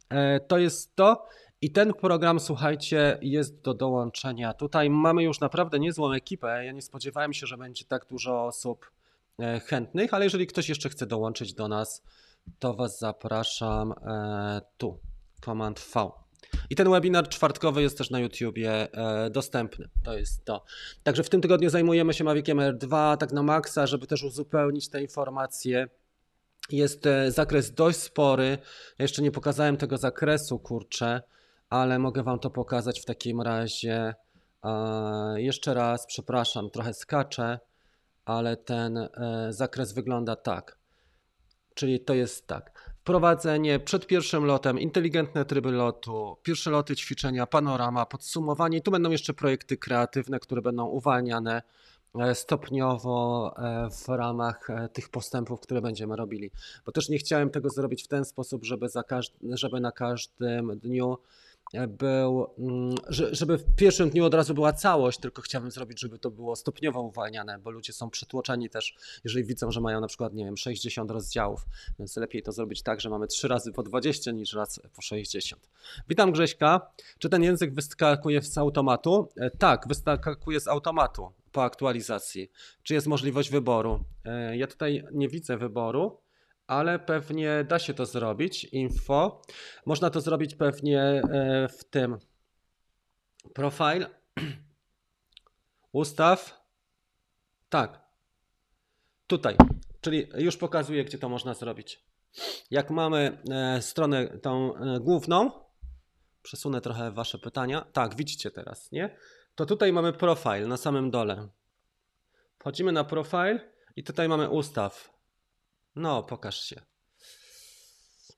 [0.09, 1.27] E, to jest to.
[1.61, 4.53] I ten program, słuchajcie, jest do dołączenia.
[4.53, 6.65] Tutaj mamy już naprawdę niezłą ekipę.
[6.65, 8.91] Ja nie spodziewałem się, że będzie tak dużo osób
[9.39, 12.03] e, chętnych, ale jeżeli ktoś jeszcze chce dołączyć do nas,
[12.59, 14.99] to Was zapraszam e, tu,
[15.45, 16.11] Command V.
[16.69, 19.89] I ten webinar czwartkowy jest też na YouTubie e, dostępny.
[20.03, 20.63] To jest to.
[21.03, 25.01] Także w tym tygodniu zajmujemy się Maviciem R2 tak na maksa, żeby też uzupełnić te
[25.01, 25.87] informacje.
[26.69, 28.57] Jest e, zakres dość spory.
[28.99, 31.21] Ja jeszcze nie pokazałem tego zakresu, kurczę,
[31.69, 34.15] ale mogę Wam to pokazać w takim razie.
[35.35, 37.59] Jeszcze raz, przepraszam, trochę skaczę,
[38.25, 39.09] ale ten
[39.49, 40.78] zakres wygląda tak.
[41.79, 42.93] Czyli to jest tak.
[43.01, 48.81] Wprowadzenie przed pierwszym lotem, inteligentne tryby lotu, pierwsze loty, ćwiczenia, panorama, podsumowanie.
[48.81, 51.61] tu będą jeszcze projekty kreatywne, które będą uwalniane
[52.15, 56.51] e, stopniowo e, w ramach e, tych postępów, które będziemy robili.
[56.85, 59.03] Bo też nie chciałem tego zrobić w ten sposób, żeby, za
[59.41, 61.17] żeby na każdym dniu
[61.87, 62.95] był, mm,
[63.31, 67.01] żeby w pierwszym dniu od razu była całość, tylko chciałbym zrobić, żeby to było stopniowo
[67.01, 71.11] uwalniane, bo ludzie są przytłoczeni też, jeżeli widzą, że mają na przykład, nie wiem, 60
[71.11, 71.65] rozdziałów,
[71.99, 75.69] więc lepiej to zrobić tak, że mamy 3 razy po 20 niż raz po 60.
[76.09, 76.91] Witam Grześka.
[77.19, 79.29] Czy ten język wyskakuje z automatu?
[79.37, 82.51] E, tak, wyskakuje z automatu po aktualizacji.
[82.83, 84.03] Czy jest możliwość wyboru?
[84.25, 86.17] E, ja tutaj nie widzę wyboru
[86.69, 88.63] ale pewnie da się to zrobić.
[88.63, 89.41] Info.
[89.85, 92.17] Można to zrobić pewnie e, w tym
[93.53, 94.09] profile.
[95.91, 96.61] Ustaw.
[97.69, 98.01] Tak.
[99.27, 99.55] Tutaj.
[100.01, 102.03] Czyli już pokazuję, gdzie to można zrobić.
[102.71, 105.51] Jak mamy e, stronę tą e, główną,
[106.41, 107.85] przesunę trochę Wasze pytania.
[107.93, 109.17] Tak, widzicie teraz, nie?
[109.55, 111.47] To tutaj mamy profile na samym dole.
[112.59, 115.18] Wchodzimy na profile i tutaj mamy ustaw.
[115.95, 116.81] No, pokaż się.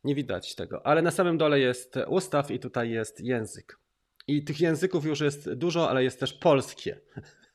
[0.04, 3.80] Nie widać tego, ale na samym dole jest ustaw i tutaj jest język.
[4.28, 7.00] I tych języków już jest dużo, ale jest też polskie.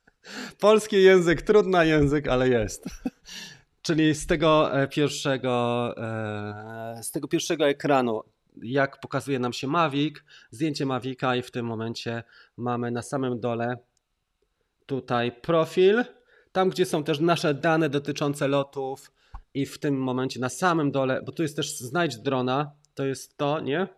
[0.60, 2.84] Polski język, trudny język, ale jest.
[3.82, 8.22] Czyli z tego e, pierwszego, e, z tego pierwszego ekranu,
[8.62, 10.16] jak pokazuje nam się Mavic,
[10.50, 12.22] zdjęcie Mavica i w tym momencie
[12.56, 13.78] mamy na samym dole
[14.86, 16.04] tutaj profil,
[16.52, 19.12] tam gdzie są też nasze dane dotyczące lotów,
[19.56, 23.36] i w tym momencie na samym dole, bo tu jest też znajdź drona, to jest
[23.36, 23.88] to, nie?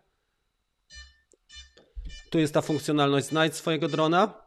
[2.30, 4.44] Tu jest ta funkcjonalność znajdź swojego drona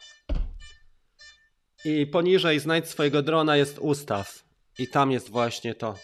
[1.86, 4.44] i poniżej znajdź swojego drona jest ustaw
[4.80, 5.96] i tam jest właśnie to.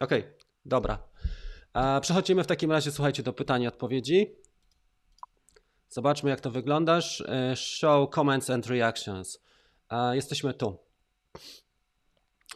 [0.00, 0.10] Ok,
[0.64, 1.08] dobra.
[2.00, 4.36] Przechodzimy w takim razie, słuchajcie, do pytań i odpowiedzi.
[5.88, 7.20] Zobaczmy, jak to wyglądasz.
[7.20, 9.42] E, show comments and reactions.
[10.12, 10.84] Jesteśmy tu.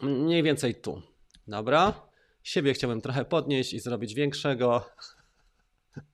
[0.02, 1.02] Mniej więcej tu.
[1.48, 2.08] Dobra.
[2.42, 4.84] Siebie chciałbym trochę podnieść i zrobić większego.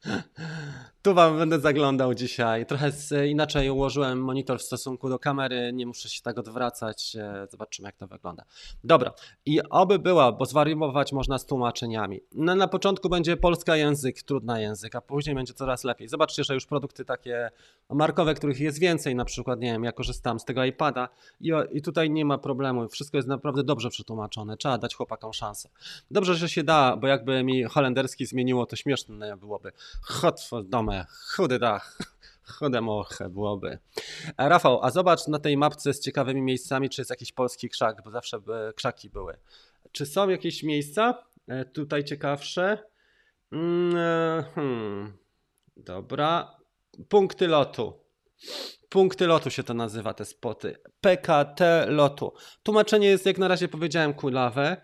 [1.05, 2.67] Tu wam będę zaglądał dzisiaj.
[2.67, 2.91] Trochę
[3.29, 7.17] inaczej ułożyłem monitor w stosunku do kamery, nie muszę się tak odwracać.
[7.17, 8.45] E, zobaczymy, jak to wygląda.
[8.85, 9.13] Dobra,
[9.47, 12.21] i oby była, bo zwariować można z tłumaczeniami.
[12.35, 16.09] No, na początku będzie polska język, trudna język, a później będzie coraz lepiej.
[16.09, 17.51] Zobaczcie, że już produkty takie
[17.91, 21.09] markowe, których jest więcej, na przykład, nie wiem, ja korzystam z tego iPada
[21.41, 22.89] i, i tutaj nie ma problemu.
[22.89, 24.57] Wszystko jest naprawdę dobrze przetłumaczone.
[24.57, 25.69] Trzeba dać chłopakom szansę.
[26.11, 29.73] Dobrze, że się da, bo jakby mi holenderski zmieniło, to śmieszne byłoby.
[30.03, 30.94] Hot for dome
[31.37, 31.99] chudy dach.
[32.47, 33.79] Chude moche byłoby.
[34.39, 38.03] E, Rafał, a zobacz na tej mapce z ciekawymi miejscami, czy jest jakiś polski krzak,
[38.05, 38.39] bo zawsze
[38.77, 39.37] krzaki były.
[39.93, 42.79] Czy są jakieś miejsca e, tutaj ciekawsze?
[43.53, 45.19] Mm, e, hmm.
[45.77, 46.57] Dobra.
[47.09, 48.01] Punkty lotu.
[48.89, 50.77] Punkty lotu się to nazywa, te spoty.
[51.01, 52.33] PKT lotu.
[52.63, 54.77] Tłumaczenie jest, jak na razie powiedziałem, kulawe.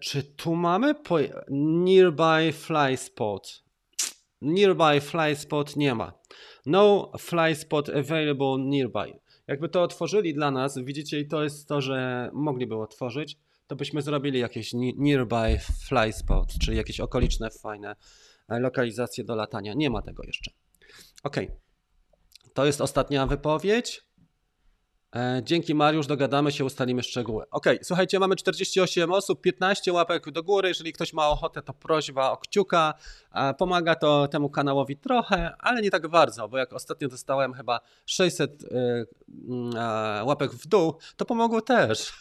[0.00, 0.94] Czy tu mamy?
[1.50, 3.63] Nearby fly spot.
[4.44, 6.12] Nearby fly spot nie ma.
[6.66, 9.18] No fly spot available nearby.
[9.46, 14.02] Jakby to otworzyli dla nas, widzicie, i to jest to, że mogliby otworzyć, to byśmy
[14.02, 17.96] zrobili jakieś nearby fly spot, czyli jakieś okoliczne fajne
[18.48, 19.74] e, lokalizacje do latania.
[19.74, 20.50] Nie ma tego jeszcze.
[21.22, 21.36] Ok.
[22.54, 24.04] To jest ostatnia wypowiedź.
[25.14, 27.44] E, dzięki Mariusz, dogadamy się, ustalimy szczegóły.
[27.50, 30.68] Ok, słuchajcie, mamy 48 osób, 15 łapek do góry.
[30.68, 32.94] Jeżeli ktoś ma ochotę, to prośba o kciuka.
[33.34, 37.80] E, pomaga to temu kanałowi trochę, ale nie tak bardzo, bo jak ostatnio dostałem chyba
[38.06, 42.12] 600 mm, łapek w dół, to pomogło też.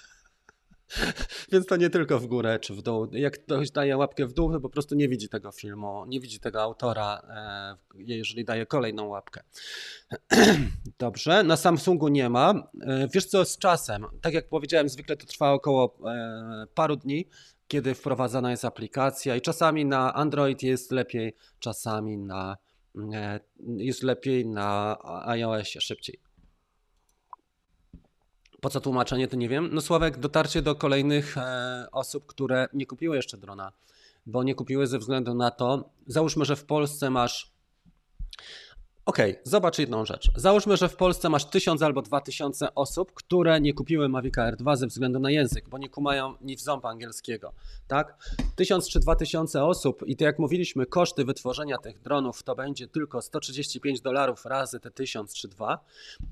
[1.52, 3.08] Więc to nie tylko w górę czy w dół.
[3.12, 6.40] Jak ktoś daje łapkę w dół, to po prostu nie widzi tego filmu, nie widzi
[6.40, 9.44] tego autora, e, jeżeli daje kolejną łapkę.
[11.00, 12.54] Dobrze, na Samsungu nie ma.
[12.82, 17.28] E, wiesz co, z czasem, tak jak powiedziałem, zwykle to trwa około e, paru dni,
[17.68, 22.58] kiedy wprowadzana jest aplikacja i czasami na Android jest lepiej, czasami na
[23.78, 26.23] jest lepiej na iOSie szybciej.
[28.64, 29.70] Po co tłumaczenie, to nie wiem.
[29.72, 33.72] No Sławek, dotarcie do kolejnych e, osób, które nie kupiły jeszcze drona,
[34.26, 37.52] bo nie kupiły ze względu na to, załóżmy, że w Polsce masz
[39.06, 40.32] Okej, okay, zobacz jedną rzecz.
[40.36, 44.76] Załóżmy, że w Polsce masz 1000 albo 2000 osób, które nie kupiły Mavic Air 2
[44.76, 47.54] ze względu na język, bo nie kumają nic ząb angielskiego,
[47.88, 48.18] tak?
[48.56, 53.22] 1000 czy 2000 osób i to jak mówiliśmy, koszty wytworzenia tych dronów to będzie tylko
[53.22, 55.80] 135 dolarów razy te 1000 czy 2,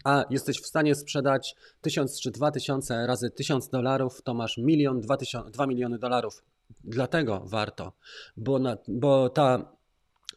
[0.04, 5.02] a jesteś w stanie sprzedać 1000 czy 2000 razy 1000 dolarów, to masz milion,
[5.52, 6.44] 2 miliony dolarów.
[6.84, 7.94] Dlatego warto,
[8.38, 9.72] bo, na, bo ta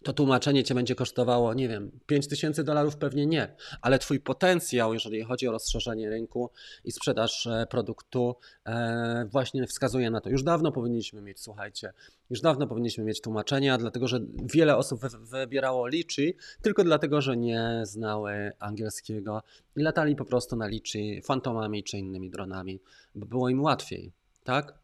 [0.05, 4.95] to tłumaczenie cię będzie kosztowało, nie wiem, 5 tysięcy dolarów pewnie nie, ale twój potencjał,
[4.95, 6.51] jeżeli chodzi o rozszerzenie rynku
[6.85, 8.37] i sprzedaż e, produktu,
[8.67, 10.31] e, właśnie wskazuje na to.
[10.31, 11.93] Już dawno powinniśmy mieć, słuchajcie,
[12.31, 14.21] już dawno powinniśmy mieć tłumaczenia, dlatego że
[14.55, 19.43] wiele osób wybierało Liczy tylko dlatego, że nie znały angielskiego
[19.77, 22.81] i latali po prostu na Liczy fantomami czy innymi dronami,
[23.15, 24.13] bo było im łatwiej,
[24.45, 24.84] tak?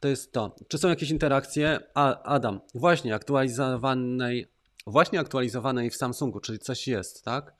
[0.00, 0.56] To jest to.
[0.68, 1.80] Czy są jakieś interakcje?
[1.94, 4.46] A, Adam, właśnie aktualizowanej,
[4.86, 7.54] właśnie aktualizowanej w Samsungu, czyli coś jest, tak?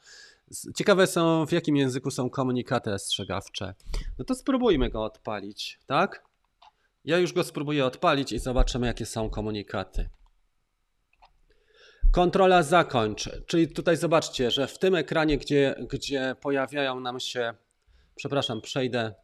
[0.77, 3.74] Ciekawe są, w jakim języku są komunikaty ostrzegawcze.
[4.18, 6.24] No to spróbujmy go odpalić, tak?
[7.05, 10.09] Ja już go spróbuję odpalić i zobaczymy, jakie są komunikaty.
[12.12, 17.55] Kontrola zakończ, czyli tutaj zobaczcie, że w tym ekranie, gdzie, gdzie pojawiają nam się,
[18.14, 19.14] przepraszam, przejdę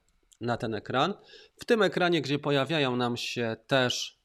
[0.41, 1.15] na ten ekran.
[1.57, 4.19] W tym ekranie, gdzie pojawiają nam się też,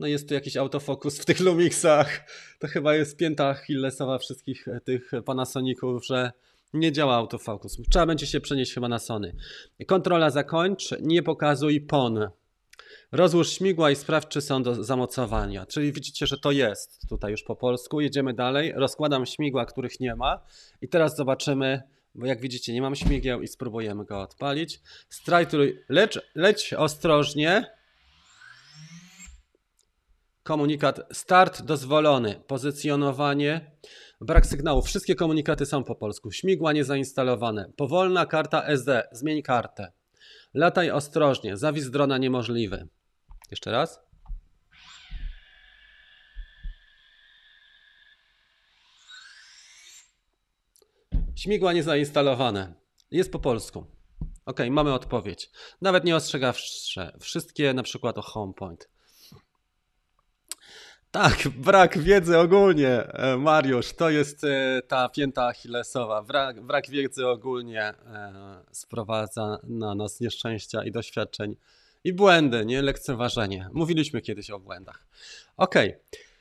[0.00, 2.20] no jest tu jakiś autofokus w tych Lumixach,
[2.58, 6.32] to chyba jest pięta Achillesowa wszystkich tych Panasoników, że
[6.72, 7.78] nie działa autofokus.
[7.90, 9.36] Trzeba będzie się przenieść chyba na Sony.
[9.86, 12.28] Kontrola zakończ, nie pokazuj PON.
[13.12, 15.66] Rozłóż śmigła i sprawdź, czy są do zamocowania.
[15.66, 18.00] Czyli widzicie, że to jest tutaj już po polsku.
[18.00, 18.72] Jedziemy dalej.
[18.76, 20.40] Rozkładam śmigła, których nie ma.
[20.82, 21.82] I teraz zobaczymy,
[22.14, 24.80] bo jak widzicie nie mam śmigieł i spróbujemy go odpalić.
[25.08, 27.66] Strajtuj, lecz, leć ostrożnie.
[30.42, 33.70] Komunikat start dozwolony, pozycjonowanie,
[34.20, 34.82] brak sygnału.
[34.82, 36.30] Wszystkie komunikaty są po polsku.
[36.30, 39.92] Śmigła niezainstalowane, powolna karta SD, zmień kartę.
[40.54, 42.88] Lataj ostrożnie, zawis drona niemożliwy.
[43.50, 44.11] Jeszcze raz.
[51.42, 52.74] Śmigła niezainstalowane.
[53.10, 53.86] Jest po polsku.
[54.46, 55.50] Ok, mamy odpowiedź.
[55.80, 57.16] Nawet nie ostrzegawcze.
[57.20, 58.88] Wszystkie na przykład o HomePoint.
[61.10, 66.22] Tak, brak wiedzy ogólnie, e, Mariusz, to jest e, ta pięta achillesowa.
[66.22, 67.94] Brak, brak wiedzy ogólnie e,
[68.72, 71.56] sprowadza na nas nieszczęścia i doświadczeń
[72.04, 73.68] i błędy, nie lekceważenie.
[73.72, 75.06] Mówiliśmy kiedyś o błędach.
[75.56, 75.88] Okej.
[75.88, 76.31] Okay.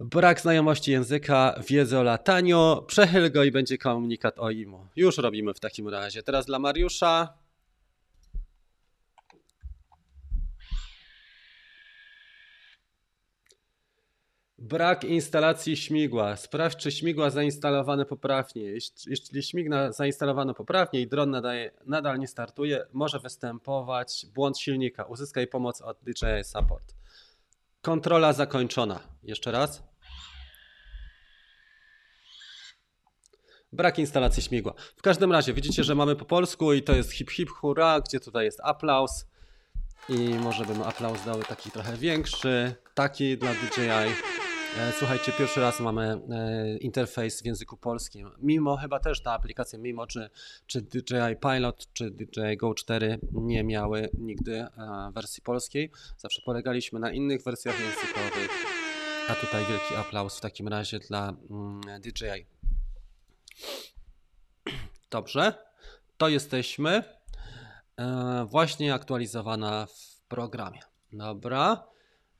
[0.00, 2.82] Brak znajomości języka, wiedzy o lataniu.
[2.86, 4.88] Przechyl go i będzie komunikat o IMO.
[4.96, 6.22] Już robimy w takim razie.
[6.22, 7.34] Teraz dla Mariusza.
[14.58, 16.36] Brak instalacji śmigła.
[16.36, 18.62] Sprawdź, czy śmigła zainstalowane poprawnie.
[19.06, 25.04] Jeśli śmigła zainstalowano poprawnie i dron nadaje, nadal nie startuje, może występować błąd silnika.
[25.04, 26.94] Uzyskaj pomoc od DJI Support.
[27.82, 29.00] Kontrola zakończona.
[29.22, 29.89] Jeszcze raz.
[33.72, 34.74] Brak instalacji śmigła.
[34.96, 38.20] W każdym razie widzicie, że mamy po polsku i to jest hip hip hurra, gdzie
[38.20, 39.26] tutaj jest aplauz.
[40.08, 44.12] I może bym aplauz dał taki trochę większy, taki dla DJI.
[44.78, 48.30] E, słuchajcie, pierwszy raz mamy e, interfejs w języku polskim.
[48.38, 50.30] Mimo chyba też ta aplikacja, mimo czy,
[50.66, 54.68] czy DJI Pilot, czy DJI Go 4 nie miały nigdy e,
[55.14, 55.90] wersji polskiej.
[56.16, 58.50] Zawsze polegaliśmy na innych wersjach językowych.
[59.28, 62.59] A tutaj wielki aplauz w takim razie dla mm, DJI.
[65.10, 65.54] Dobrze.
[66.16, 67.02] to jesteśmy.
[67.96, 70.80] E, właśnie aktualizowana w programie.
[71.12, 71.90] Dobra.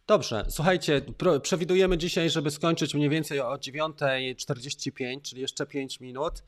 [0.07, 1.03] Dobrze, słuchajcie,
[1.43, 6.43] przewidujemy dzisiaj, żeby skończyć mniej więcej o 9.45, czyli jeszcze 5 minut.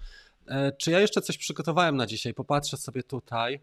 [0.46, 2.34] E, czy ja jeszcze coś przygotowałem na dzisiaj?
[2.34, 3.60] Popatrzę sobie tutaj.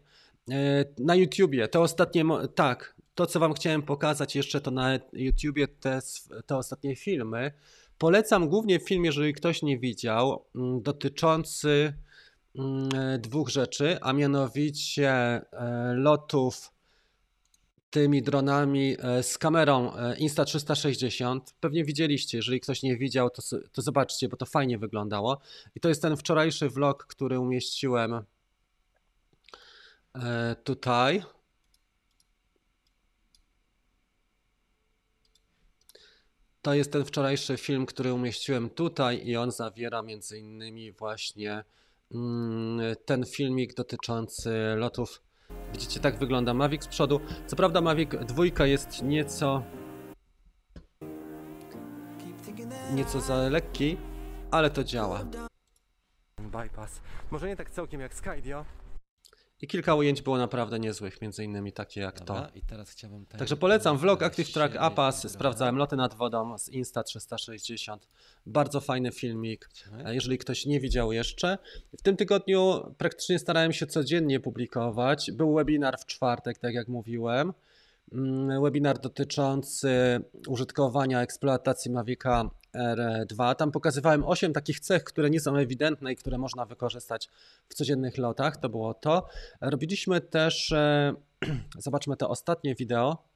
[0.50, 5.68] E, na YouTubie, te ostatnie, tak, to co Wam chciałem pokazać jeszcze, to na YouTubie
[5.68, 6.00] te,
[6.46, 7.52] te ostatnie filmy.
[8.00, 11.94] Polecam głównie film, jeżeli ktoś nie widział, mm, dotyczący
[12.56, 12.88] mm,
[13.20, 15.44] dwóch rzeczy, a mianowicie e,
[15.94, 16.72] lotów
[17.90, 21.40] tymi dronami e, z kamerą e, Insta360.
[21.60, 23.42] Pewnie widzieliście, jeżeli ktoś nie widział, to,
[23.72, 25.40] to zobaczcie, bo to fajnie wyglądało.
[25.74, 28.24] I to jest ten wczorajszy vlog, który umieściłem
[30.64, 31.22] tutaj.
[36.62, 41.64] To jest ten wczorajszy film, który umieściłem tutaj i on zawiera między innymi właśnie
[42.14, 45.22] mm, ten filmik dotyczący lotów.
[45.72, 47.20] Widzicie, tak wygląda Mavic z przodu.
[47.46, 49.62] Co prawda Mavic 2 jest nieco
[52.94, 53.96] nieco za lekki,
[54.50, 55.24] ale to działa.
[56.38, 57.00] Bypass.
[57.30, 58.64] Może nie tak całkiem jak Skydio,
[59.62, 62.58] i kilka ujęć było naprawdę niezłych, między innymi takie jak Dobra, to.
[62.58, 65.30] i teraz chciałbym ten- Także polecam vlog Active Track Apas.
[65.32, 68.08] Sprawdzałem loty nad wodą z Insta 360.
[68.46, 69.68] Bardzo fajny filmik.
[70.04, 71.58] E, Jeżeli ktoś nie widział jeszcze.
[71.98, 75.30] W tym tygodniu praktycznie starałem się codziennie publikować.
[75.32, 77.52] Był webinar w czwartek, tak jak mówiłem.
[78.12, 83.54] Mm, Webinar dotyczący użytkowania eksploatacji Mavica R2.
[83.54, 87.28] Tam pokazywałem 8 takich cech, które nie są ewidentne i które można wykorzystać
[87.68, 88.56] w codziennych lotach.
[88.56, 89.26] To było to.
[89.60, 91.14] Robiliśmy też, e,
[91.78, 93.30] zobaczmy to ostatnie wideo.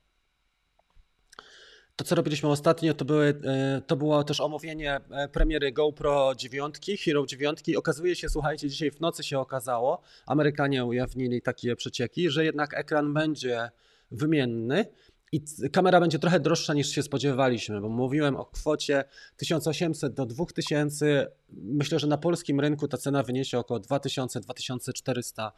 [1.97, 6.75] To, co robiliśmy ostatnio, to, były, e, to było też omówienie e, premiery GoPro 9,
[7.05, 7.61] Hero 9.
[7.77, 13.15] Okazuje się, słuchajcie, dzisiaj w nocy się okazało, Amerykanie ujawnili takie przecieki, że jednak ekran
[13.15, 13.71] będzie
[14.11, 14.87] wymienny
[15.35, 19.05] i kamera będzie trochę droższa niż się spodziewaliśmy, bo mówiłem o kwocie
[19.37, 21.27] 1800 do 2000.
[21.53, 25.51] Myślę, że na polskim rynku ta cena wyniesie około 2000-2400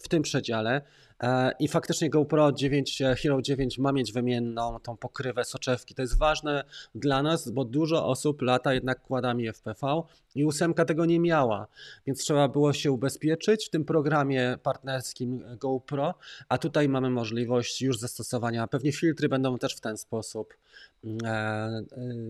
[0.00, 0.82] w tym przedziale.
[1.20, 5.94] E, I faktycznie GoPro 9, e, Hero 9 ma mieć wymienną tą pokrywę soczewki.
[5.94, 6.64] To jest ważne
[6.94, 10.02] dla nas, bo dużo osób lata jednak kładami FPV
[10.34, 11.66] i ósemka tego nie miała,
[12.06, 16.14] więc trzeba było się ubezpieczyć w tym programie partnerskim GoPro,
[16.48, 18.66] a tutaj mamy możliwość już zastosowania.
[18.66, 20.54] Pewnie filtry będą też w ten sposób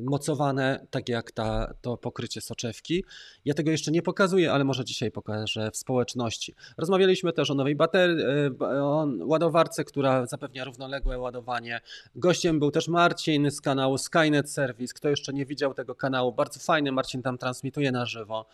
[0.03, 3.05] mocowane, tak jak ta, to pokrycie soczewki.
[3.45, 6.55] Ja tego jeszcze nie pokazuję, ale może dzisiaj pokażę w społeczności.
[6.77, 8.25] Rozmawialiśmy też o nowej baterii,
[8.61, 11.81] o ładowarce, która zapewnia równoległe ładowanie.
[12.17, 14.95] Gościem był też Marcin z kanału Skynet Service.
[14.95, 18.47] Kto jeszcze nie widział tego kanału, bardzo fajny, Marcin tam transmituje na żywo.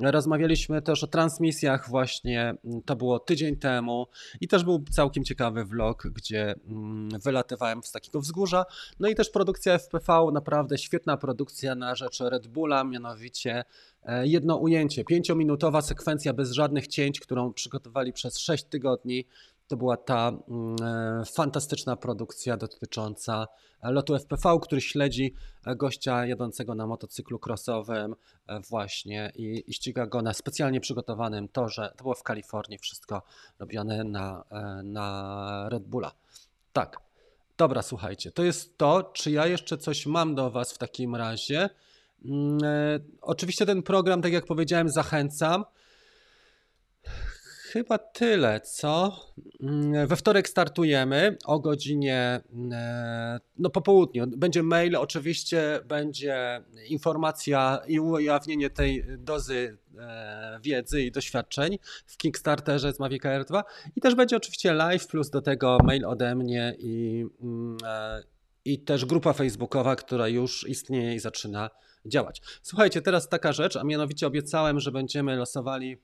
[0.00, 4.06] Rozmawialiśmy też o transmisjach właśnie, mm, to było tydzień temu
[4.40, 8.64] i też był całkiem ciekawy vlog, gdzie mm, wylatywałem z takiego wzgórza.
[9.00, 13.64] No i też produkcja FPV, naprawdę świetna produkcja na rzecz Red Bulla, mianowicie
[14.02, 19.26] e, jedno ujęcie, pięciominutowa sekwencja bez żadnych cięć, którą przygotowali przez 6 tygodni.
[19.70, 23.46] To była ta mm, e, fantastyczna produkcja dotycząca
[23.82, 25.34] lotu FPV, który śledzi
[25.66, 28.14] e, gościa jadącego na motocyklu crossowym
[28.46, 31.92] e, właśnie i, i ściga go na specjalnie przygotowanym torze.
[31.96, 33.22] To było w Kalifornii wszystko
[33.58, 34.44] robione na,
[34.84, 36.12] na Red Bulla.
[36.72, 37.00] Tak.
[37.56, 39.10] Dobra, słuchajcie, to jest to.
[39.12, 41.70] Czy ja jeszcze coś mam do Was w takim razie?
[42.24, 42.58] Mm,
[43.20, 45.64] Oczywiście ten program, tak jak powiedziałem, zachęcam.
[47.72, 49.20] Chyba tyle, co?
[49.60, 52.40] Mm, We wtorek startujemy o godzinie,
[52.72, 54.26] e, no po południu.
[54.26, 62.92] Będzie mail, oczywiście będzie informacja i ujawnienie tej dozy e, wiedzy i doświadczeń w Kickstarterze
[62.92, 63.64] z Mavic Air 2
[63.96, 68.22] i też będzie oczywiście live, plus do tego mail ode mnie i, mm, e,
[68.64, 71.70] i też grupa facebookowa, która już istnieje i zaczyna
[72.06, 72.42] działać.
[72.62, 75.98] Słuchajcie, teraz taka rzecz, a mianowicie obiecałem, że będziemy losowali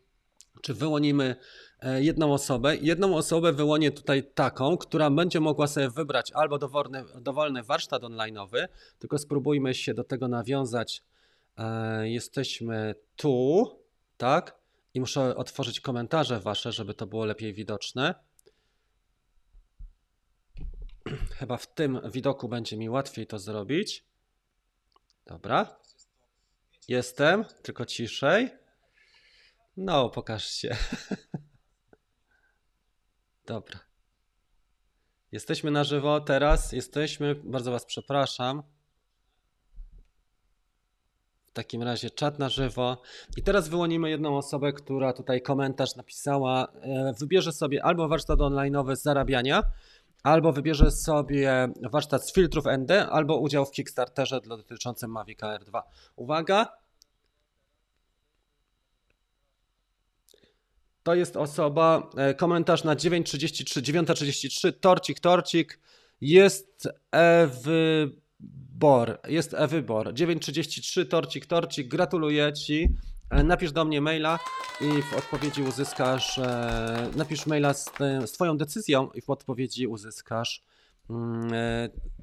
[0.63, 1.37] czy wyłonimy
[1.81, 2.77] e, jedną osobę.
[2.77, 8.69] Jedną osobę wyłonię tutaj taką, która będzie mogła sobie wybrać albo dowolny, dowolny warsztat online'owy,
[8.99, 11.03] tylko spróbujmy się do tego nawiązać.
[11.59, 13.67] E, Jesteśmy tu,
[14.17, 14.57] tak?
[14.95, 18.15] I muszę otworzyć komentarze wasze, żeby to było lepiej widoczne.
[21.39, 24.05] Chyba w tym widoku będzie mi łatwiej to zrobić.
[25.27, 25.77] Dobra.
[26.89, 28.51] Jestem, tylko ciszej.
[29.77, 30.77] No, pokaż się.
[33.47, 33.81] Dobra.
[35.33, 36.72] Jesteśmy na żywo teraz.
[36.72, 37.35] Jesteśmy.
[37.35, 38.62] Bardzo Was przepraszam.
[41.47, 43.03] W takim razie czat na żywo.
[43.37, 46.68] I teraz wyłonimy jedną osobę, która tutaj komentarz napisała.
[46.81, 49.62] E, Wybierze sobie albo warsztat online'owy z zarabiania,
[50.22, 55.83] albo wybierze sobie warsztat z filtrów ND, albo udział w Kickstarterze dotyczącym Mavic Air 2.
[56.16, 56.86] Uwaga!
[61.07, 65.81] To jest osoba, e, komentarz na 9.33, 9.33, torcik, torcik,
[66.21, 72.89] jest e-wybor, jest e-wybor, 9.33, torcik, torcik, gratuluję Ci,
[73.31, 74.39] E, napisz do mnie maila
[74.81, 77.91] i w odpowiedzi uzyskasz, e, napisz maila z,
[78.27, 80.63] z Twoją decyzją i w odpowiedzi uzyskasz
[81.11, 81.51] mm,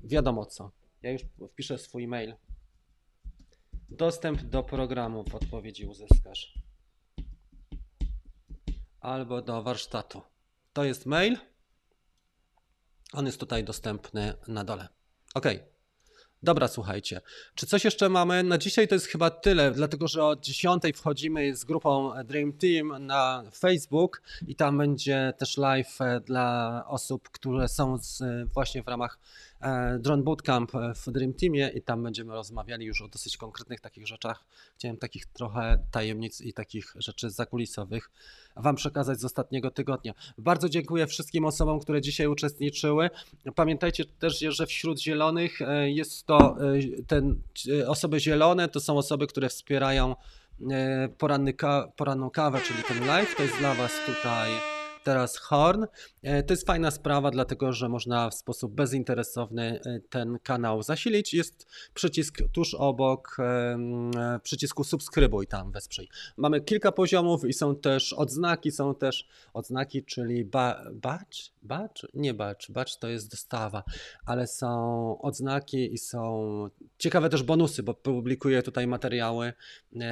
[0.04, 0.72] wiadomo co.
[1.02, 1.22] Ja już
[1.52, 2.36] wpiszę swój mail.
[3.90, 6.63] Dostęp do programu w odpowiedzi uzyskasz.
[9.04, 10.22] Albo do warsztatu.
[10.74, 11.38] To jest mail.
[13.14, 14.88] On jest tutaj dostępny na dole.
[15.34, 15.46] Ok.
[16.44, 17.22] Dobra, słuchajcie.
[17.56, 18.44] Czy coś jeszcze mamy?
[18.44, 23.06] Na dzisiaj to jest chyba tyle, dlatego że o 10 wchodzimy z grupą Dream Team
[23.06, 28.84] na Facebook i tam będzie też live e, dla osób, które są z, e, właśnie
[28.84, 29.20] w ramach
[30.00, 34.08] Drone Bootcamp e, w Dream Teamie i tam będziemy rozmawiali już o dosyć konkretnych takich
[34.08, 34.46] rzeczach.
[34.78, 38.12] Chciałem takich trochę tajemnic i takich rzeczy zakulisowych
[38.56, 40.14] Wam przekazać z ostatniego tygodnia.
[40.38, 43.10] Bardzo dziękuję wszystkim osobom, które dzisiaj uczestniczyły.
[43.56, 47.42] Pamiętajcie też, że wśród zielonych e, jest to e, ten,
[47.82, 50.16] e, osoby zielone, to są osoby, które wspierają
[50.72, 53.36] e, poranny ka- poranną kawę, czyli ten live.
[53.36, 54.73] To jest dla Was tutaj
[55.04, 55.86] teraz Horn.
[56.24, 61.34] E, To jest fajna sprawa, dlatego że można w sposób bezinteresowny e, ten kanał zasilić.
[61.34, 66.10] Jest przycisk tuż obok e, przycisku subskrybuj tam wesprzyj.
[66.38, 72.02] Mamy kilka poziomów i są też odznaki, są też odznaki, czyli ba, badge, badge?
[72.14, 73.84] Nie badge, badge to jest dostawa,
[74.26, 79.54] ale są odznaki i są ciekawe też bonusy, bo publikuję tutaj materiały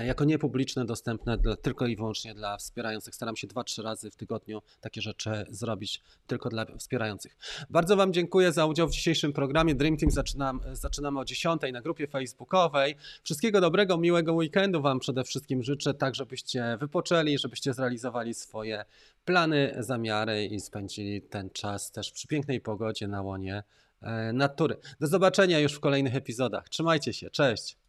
[0.05, 3.15] jako niepubliczne, dostępne dla, tylko i wyłącznie dla wspierających.
[3.15, 7.37] Staram się 2-3 razy w tygodniu takie rzeczy zrobić tylko dla wspierających.
[7.69, 9.75] Bardzo Wam dziękuję za udział w dzisiejszym programie.
[9.75, 12.95] Dream Team zaczynam, zaczynamy o 10 na grupie facebookowej.
[13.23, 18.85] Wszystkiego dobrego, miłego weekendu Wam przede wszystkim życzę, tak żebyście wypoczęli, żebyście zrealizowali swoje
[19.25, 23.63] plany, zamiary i spędzili ten czas też przy pięknej pogodzie na łonie
[24.01, 24.77] e, natury.
[24.99, 26.69] Do zobaczenia już w kolejnych epizodach.
[26.69, 27.80] Trzymajcie się, cześć!